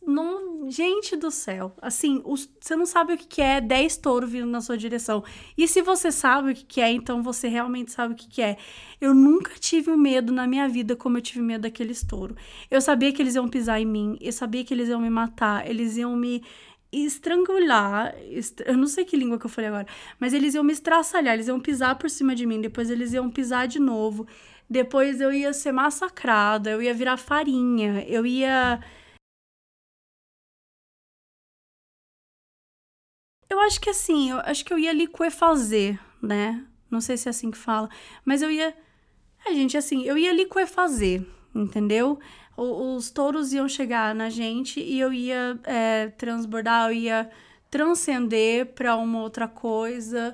não, 0.06 0.70
gente 0.70 1.16
do 1.16 1.32
céu. 1.32 1.74
Assim, 1.82 2.22
os, 2.26 2.50
você 2.60 2.76
não 2.76 2.86
sabe 2.86 3.14
o 3.14 3.18
que, 3.18 3.42
é 3.42 3.62
10 3.62 3.98
touros 3.98 4.30
vindo 4.30 4.48
na 4.48 4.60
sua 4.60 4.78
direção. 4.78 5.24
E 5.58 5.68
se 5.68 5.82
você 5.82 6.12
sabe 6.12 6.52
o 6.52 6.56
que, 6.56 6.82
é, 6.82 6.92
então 6.92 7.24
você 7.24 7.48
realmente 7.48 7.92
sabe 7.92 8.14
o 8.14 8.18
que, 8.18 8.28
que 8.28 8.42
é. 8.42 8.58
Eu 9.00 9.14
nunca 9.14 9.52
tive 9.58 9.90
um 9.90 9.98
medo 9.98 10.34
na 10.34 10.46
minha 10.46 10.68
vida 10.68 10.96
como 10.96 11.18
eu 11.18 11.22
tive 11.22 11.42
medo 11.42 11.62
daqueles 11.62 12.04
touros. 12.04 12.36
Eu 12.70 12.82
sabia 12.82 13.14
que 13.14 13.22
eles 13.22 13.36
iam 13.36 13.48
pisar 13.48 13.80
em 13.80 13.86
mim, 13.86 14.18
eu 14.20 14.34
sabia 14.34 14.64
que 14.66 14.74
eles 14.74 14.90
iam 14.90 15.00
me 15.00 15.10
matar, 15.10 15.70
eles 15.70 15.96
iam 15.96 16.16
me 16.18 16.44
estrangular, 16.92 18.14
est 18.30 18.62
eu 18.66 18.78
não 18.78 18.88
sei 18.88 19.06
que 19.06 19.16
língua 19.16 19.40
que 19.40 19.46
eu 19.46 19.50
falei 19.50 19.70
agora, 19.70 19.88
mas 20.20 20.34
eles 20.34 20.54
iam 20.56 20.64
me 20.64 20.74
estraçalhar, 20.74 21.36
eles 21.36 21.48
iam 21.48 21.58
pisar 21.58 21.96
por 21.96 22.10
cima 22.10 22.36
de 22.36 22.46
mim, 22.46 22.60
depois 22.60 22.90
eles 22.90 23.14
iam 23.14 23.30
pisar 23.30 23.66
de 23.66 23.80
novo, 23.80 24.28
depois 24.70 25.22
eu 25.22 25.32
ia 25.32 25.54
ser 25.54 25.72
massacrada, 25.72 26.70
eu 26.70 26.82
ia 26.82 26.94
virar 26.94 27.16
farinha, 27.16 28.04
eu 28.10 28.26
ia 28.26 28.82
Eu 33.52 33.60
acho 33.60 33.82
que 33.82 33.90
assim, 33.90 34.30
eu 34.30 34.40
acho 34.46 34.64
que 34.64 34.74
eu 34.74 34.80
ia 34.80 34.94
liquefazer, 34.94 36.00
né? 36.22 36.66
Não 36.90 37.02
sei 37.02 37.18
se 37.18 37.28
é 37.28 37.32
assim 37.32 37.52
que 37.52 37.58
fala, 37.58 37.90
mas 38.24 38.42
eu 38.42 38.50
ia. 38.50 38.74
É, 39.46 39.54
gente, 39.54 39.76
assim, 39.76 40.06
eu 40.06 40.18
ia 40.18 40.32
liquefazer, 40.32 41.28
entendeu? 41.54 42.18
O, 42.56 42.96
os 42.96 43.12
touros 43.12 43.52
iam 43.52 43.68
chegar 43.68 44.16
na 44.16 44.30
gente 44.30 44.80
e 44.80 44.98
eu 44.98 45.12
ia 45.12 45.60
é, 45.66 46.08
transbordar, 46.18 46.92
eu 46.92 46.94
ia 46.94 47.30
transcender 47.70 48.68
para 48.68 48.96
uma 48.96 49.22
outra 49.22 49.50
coisa, 49.50 50.34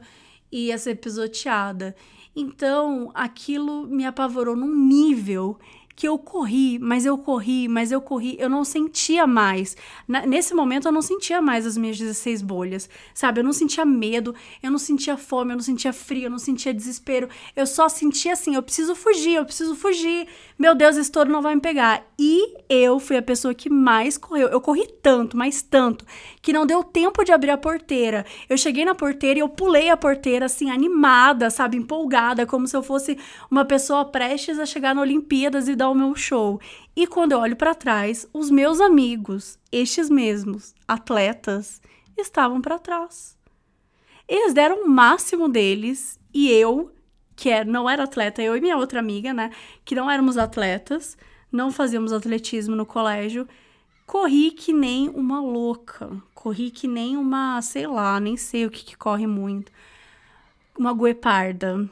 ia 0.51 0.77
ser 0.77 0.93
pisoteada. 0.97 1.95
Então, 2.35 3.09
aquilo 3.15 3.87
me 3.87 4.05
apavorou 4.05 4.55
num 4.55 4.75
nível 4.75 5.57
que 5.97 6.07
eu 6.07 6.15
corri, 6.15 6.77
mas 6.77 7.07
eu 7.07 7.17
corri, 7.17 7.67
mas 7.67 7.91
eu 7.91 7.99
corri, 7.99 8.35
eu 8.37 8.47
não 8.47 8.63
sentia 8.63 9.25
mais. 9.25 9.75
Na, 10.07 10.27
nesse 10.27 10.53
momento 10.53 10.87
eu 10.87 10.91
não 10.91 11.01
sentia 11.01 11.41
mais 11.41 11.65
as 11.65 11.75
minhas 11.75 11.97
16 11.97 12.43
bolhas, 12.43 12.87
sabe? 13.15 13.39
Eu 13.39 13.43
não 13.43 13.51
sentia 13.51 13.83
medo, 13.83 14.35
eu 14.61 14.69
não 14.69 14.77
sentia 14.77 15.17
fome, 15.17 15.53
eu 15.53 15.55
não 15.55 15.63
sentia 15.63 15.91
frio, 15.91 16.25
eu 16.25 16.29
não 16.29 16.37
sentia 16.37 16.71
desespero. 16.71 17.27
Eu 17.55 17.65
só 17.65 17.89
sentia 17.89 18.33
assim, 18.33 18.53
eu 18.53 18.61
preciso 18.61 18.93
fugir, 18.93 19.37
eu 19.37 19.45
preciso 19.45 19.75
fugir. 19.75 20.27
Meu 20.59 20.75
Deus, 20.75 20.97
esse 20.97 21.11
touro 21.11 21.31
não 21.31 21.41
vai 21.41 21.55
me 21.55 21.61
pegar. 21.61 22.05
E 22.19 22.53
eu 22.69 22.99
fui 22.99 23.17
a 23.17 23.21
pessoa 23.21 23.55
que 23.55 23.67
mais 23.67 24.19
correu. 24.19 24.49
Eu 24.49 24.61
corri 24.61 24.87
tanto, 25.01 25.35
mas 25.35 25.63
tanto, 25.63 26.05
que 26.43 26.53
não 26.53 26.67
deu 26.67 26.83
tempo 26.83 27.23
de 27.23 27.31
abrir 27.31 27.49
a 27.49 27.57
porteira. 27.57 28.23
Eu 28.47 28.55
cheguei 28.55 28.85
na 28.85 28.93
porteira 28.93 29.39
e 29.39 29.41
eu 29.41 29.49
pulei 29.49 29.89
a 29.89 29.97
porteira 29.97 30.45
assim 30.45 30.69
animada, 30.69 31.49
sabe, 31.49 31.75
empolgada, 31.75 32.45
como 32.45 32.67
se 32.67 32.77
eu 32.77 32.83
fosse 32.83 33.17
uma 33.49 33.65
pessoa 33.65 34.05
prestes 34.05 34.59
a 34.59 34.65
chegar 34.67 34.93
na 34.93 35.01
Olimpíadas 35.01 35.67
e 35.67 35.75
dar 35.75 35.86
o 35.89 35.95
meu 35.95 36.15
show. 36.15 36.59
E 36.95 37.05
quando 37.07 37.31
eu 37.31 37.39
olho 37.39 37.55
para 37.55 37.75
trás, 37.75 38.27
os 38.33 38.49
meus 38.49 38.81
amigos, 38.81 39.57
estes 39.71 40.09
mesmos 40.09 40.73
atletas, 40.87 41.81
estavam 42.17 42.61
para 42.61 42.79
trás. 42.79 43.37
Eles 44.27 44.53
deram 44.53 44.83
o 44.83 44.89
máximo 44.89 45.47
deles 45.47 46.19
e 46.33 46.51
eu, 46.51 46.91
que 47.35 47.49
é, 47.49 47.63
não 47.63 47.89
era 47.89 48.03
atleta, 48.03 48.41
eu 48.41 48.57
e 48.57 48.61
minha 48.61 48.77
outra 48.77 48.99
amiga, 48.99 49.33
né, 49.33 49.51
que 49.85 49.95
não 49.95 50.09
éramos 50.09 50.37
atletas, 50.37 51.17
não 51.51 51.71
fazíamos 51.71 52.11
atletismo 52.11 52.75
no 52.75 52.85
colégio, 52.85 53.47
corri 54.05 54.51
que 54.51 54.73
nem 54.73 55.09
uma 55.09 55.39
louca. 55.39 56.09
Corri 56.33 56.71
que 56.71 56.87
nem 56.87 57.17
uma, 57.17 57.61
sei 57.61 57.87
lá, 57.87 58.19
nem 58.19 58.37
sei 58.37 58.65
o 58.65 58.71
que, 58.71 58.83
que 58.83 58.97
corre 58.97 59.27
muito. 59.27 59.71
Uma 60.77 60.93
gueparda. 60.93 61.89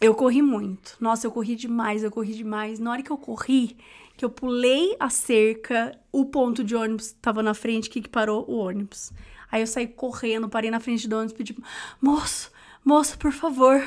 Eu 0.00 0.14
corri 0.14 0.40
muito. 0.40 0.96
Nossa, 0.98 1.26
eu 1.26 1.30
corri 1.30 1.54
demais, 1.54 2.02
eu 2.02 2.10
corri 2.10 2.34
demais. 2.34 2.78
Na 2.78 2.90
hora 2.90 3.02
que 3.02 3.10
eu 3.10 3.18
corri, 3.18 3.76
que 4.16 4.24
eu 4.24 4.30
pulei 4.30 4.96
a 4.98 5.10
cerca, 5.10 5.98
o 6.10 6.24
ponto 6.24 6.64
de 6.64 6.74
ônibus 6.74 7.12
tava 7.20 7.42
na 7.42 7.52
frente, 7.52 7.90
que, 7.90 8.00
que 8.00 8.08
parou 8.08 8.44
o 8.48 8.56
ônibus. 8.56 9.12
Aí 9.52 9.60
eu 9.60 9.66
saí 9.66 9.86
correndo, 9.86 10.48
parei 10.48 10.70
na 10.70 10.80
frente 10.80 11.06
do 11.06 11.16
ônibus, 11.16 11.34
pedi, 11.34 11.54
moço, 12.00 12.50
moço, 12.84 13.18
por 13.18 13.32
favor. 13.32 13.82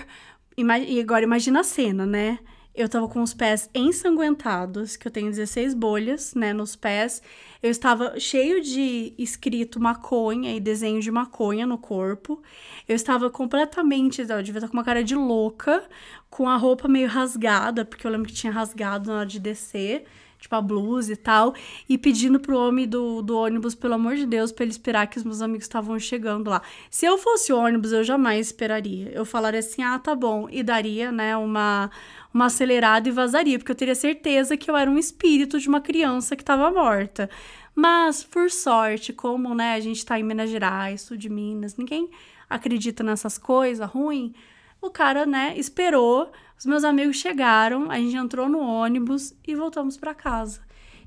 E 0.56 1.00
agora 1.00 1.24
imagina 1.24 1.62
a 1.62 1.64
cena, 1.64 2.06
né? 2.06 2.38
Eu 2.76 2.90
tava 2.90 3.08
com 3.08 3.22
os 3.22 3.36
pés 3.36 3.70
ensanguentados, 3.74 4.96
que 4.96 5.08
eu 5.08 5.12
tenho 5.12 5.30
16 5.30 5.76
bolhas, 5.76 6.34
né, 6.34 6.54
nos 6.54 6.76
pés. 6.76 7.22
Eu 7.62 7.70
estava 7.70 8.20
cheio 8.20 8.62
de 8.62 9.14
escrito 9.16 9.80
maconha 9.80 10.56
e 10.56 10.60
desenho 10.60 11.00
de 11.00 11.12
maconha 11.12 11.68
no 11.68 11.78
corpo. 11.78 12.42
Eu 12.88 12.96
estava 12.96 13.30
completamente, 13.30 14.22
eu 14.22 14.42
devia 14.42 14.58
estar 14.58 14.68
com 14.68 14.74
uma 14.74 14.84
cara 14.84 15.04
de 15.04 15.14
louca, 15.14 15.88
com 16.32 16.50
a 16.50 16.58
roupa 16.58 16.88
meio 16.88 17.08
rasgada, 17.08 17.86
porque 17.86 18.08
eu 18.08 18.12
lembro 18.12 18.28
que 18.28 18.34
tinha 18.34 18.52
rasgado 18.52 19.12
na 19.12 19.20
hora 19.20 19.28
de 19.28 19.40
descer. 19.40 20.06
Tipo 20.44 20.56
a 20.56 20.62
blusa 20.62 21.14
e 21.14 21.16
tal, 21.16 21.56
e 21.88 21.98
pedindo 21.98 22.38
pro 22.38 22.58
homem 22.58 22.86
do, 22.86 23.22
do 23.22 23.38
ônibus, 23.38 23.74
pelo 23.74 23.94
amor 23.94 24.16
de 24.16 24.26
Deus, 24.26 24.52
pra 24.52 24.66
ele 24.66 24.72
esperar 24.72 25.08
que 25.08 25.18
os 25.18 25.24
meus 25.24 25.42
amigos 25.42 25.64
estavam 25.64 25.98
chegando 25.98 26.50
lá. 26.50 26.62
Se 26.90 27.06
eu 27.06 27.18
fosse 27.18 27.54
ônibus, 27.54 27.94
eu 27.94 28.04
jamais 28.04 28.48
esperaria. 28.48 29.10
Eu 29.12 29.24
falaria 29.26 29.62
assim, 29.62 29.82
ah, 29.82 29.98
tá 29.98 30.14
bom, 30.14 30.50
e 30.52 30.62
daria, 30.62 31.12
né, 31.14 31.36
uma, 31.38 31.90
uma 32.34 32.48
acelerada 32.48 33.08
e 33.08 33.12
vazaria, 33.12 33.58
porque 33.58 33.72
eu 33.72 33.76
teria 33.76 33.96
certeza 33.96 34.58
que 34.58 34.70
eu 34.70 34.76
era 34.76 34.92
um 34.92 34.98
espírito 34.98 35.58
de 35.60 35.70
uma 35.70 35.80
criança 35.80 36.36
que 36.36 36.44
estava 36.44 36.70
morta. 36.70 37.30
Mas, 37.74 38.24
por 38.24 38.52
sorte, 38.52 39.14
como, 39.14 39.56
né, 39.56 39.76
a 39.76 39.80
gente 39.80 40.06
tá 40.06 40.20
em 40.20 40.24
Minas 40.24 40.50
Gerais, 40.50 41.02
sul 41.02 41.16
de 41.16 41.30
Minas, 41.30 41.78
ninguém 41.78 42.10
acredita 42.50 43.02
nessas 43.02 43.38
coisas 43.38 43.90
ruins, 43.90 44.34
o 44.88 44.92
cara, 44.92 45.26
né, 45.26 45.54
esperou 45.58 46.32
os 46.58 46.66
meus 46.66 46.84
amigos 46.84 47.18
chegaram, 47.18 47.92
a 47.92 47.98
gente 47.98 48.16
entrou 48.16 48.48
no 48.48 48.60
ônibus 48.60 49.34
e 49.46 49.54
voltamos 49.54 49.98
para 49.98 50.14
casa. 50.14 50.62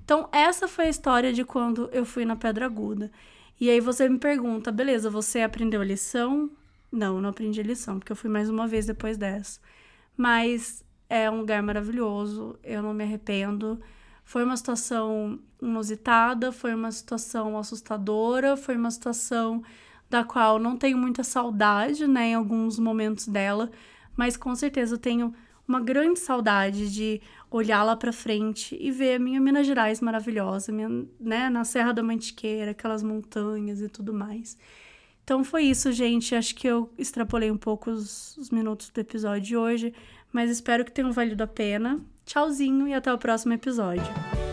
Então, 0.04 0.28
essa 0.30 0.68
foi 0.68 0.86
a 0.86 0.90
história 0.90 1.32
de 1.32 1.44
quando 1.44 1.88
eu 1.92 2.04
fui 2.04 2.24
na 2.24 2.36
Pedra 2.36 2.66
Aguda. 2.66 3.10
E 3.58 3.70
aí 3.70 3.80
você 3.80 4.08
me 4.08 4.18
pergunta, 4.18 4.70
beleza, 4.70 5.08
você 5.08 5.40
aprendeu 5.40 5.80
a 5.80 5.84
lição? 5.84 6.50
Não, 6.92 7.20
não 7.20 7.30
aprendi 7.30 7.60
a 7.60 7.64
lição, 7.64 7.98
porque 7.98 8.12
eu 8.12 8.16
fui 8.16 8.28
mais 8.28 8.50
uma 8.50 8.66
vez 8.66 8.86
depois 8.86 9.16
dessa. 9.16 9.58
Mas 10.16 10.84
é 11.08 11.30
um 11.30 11.38
lugar 11.38 11.62
maravilhoso, 11.62 12.58
eu 12.62 12.82
não 12.82 12.92
me 12.92 13.04
arrependo. 13.04 13.80
Foi 14.24 14.44
uma 14.44 14.56
situação 14.56 15.38
inusitada, 15.62 16.52
foi 16.52 16.74
uma 16.74 16.92
situação 16.92 17.56
assustadora, 17.56 18.56
foi 18.56 18.76
uma 18.76 18.90
situação 18.90 19.62
da 20.08 20.24
qual 20.24 20.58
não 20.58 20.76
tenho 20.76 20.98
muita 20.98 21.24
saudade, 21.24 22.06
né, 22.06 22.28
em 22.28 22.34
alguns 22.34 22.78
momentos 22.78 23.26
dela, 23.26 23.70
mas 24.16 24.36
com 24.36 24.54
certeza 24.54 24.96
tenho 24.96 25.34
uma 25.66 25.80
grande 25.80 26.20
saudade 26.20 26.92
de 26.92 27.20
olhar 27.50 27.82
lá 27.82 27.96
para 27.96 28.12
frente 28.12 28.76
e 28.80 28.90
ver 28.90 29.16
a 29.16 29.18
minha 29.18 29.40
Minas 29.40 29.66
Gerais 29.66 30.00
maravilhosa, 30.00 30.70
minha, 30.70 30.88
né, 31.18 31.50
na 31.50 31.64
Serra 31.64 31.92
da 31.92 32.02
Mantiqueira, 32.02 32.70
aquelas 32.70 33.02
montanhas 33.02 33.80
e 33.80 33.88
tudo 33.88 34.12
mais. 34.12 34.56
Então 35.24 35.42
foi 35.42 35.64
isso, 35.64 35.90
gente. 35.90 36.36
Acho 36.36 36.54
que 36.54 36.68
eu 36.68 36.88
extrapolei 36.96 37.50
um 37.50 37.56
pouco 37.56 37.90
os, 37.90 38.36
os 38.36 38.50
minutos 38.50 38.90
do 38.90 39.00
episódio 39.00 39.42
de 39.42 39.56
hoje, 39.56 39.92
mas 40.32 40.50
espero 40.50 40.84
que 40.84 40.92
tenham 40.92 41.10
valido 41.10 41.42
a 41.42 41.48
pena. 41.48 42.00
Tchauzinho 42.24 42.86
e 42.86 42.94
até 42.94 43.12
o 43.12 43.18
próximo 43.18 43.52
episódio. 43.52 44.45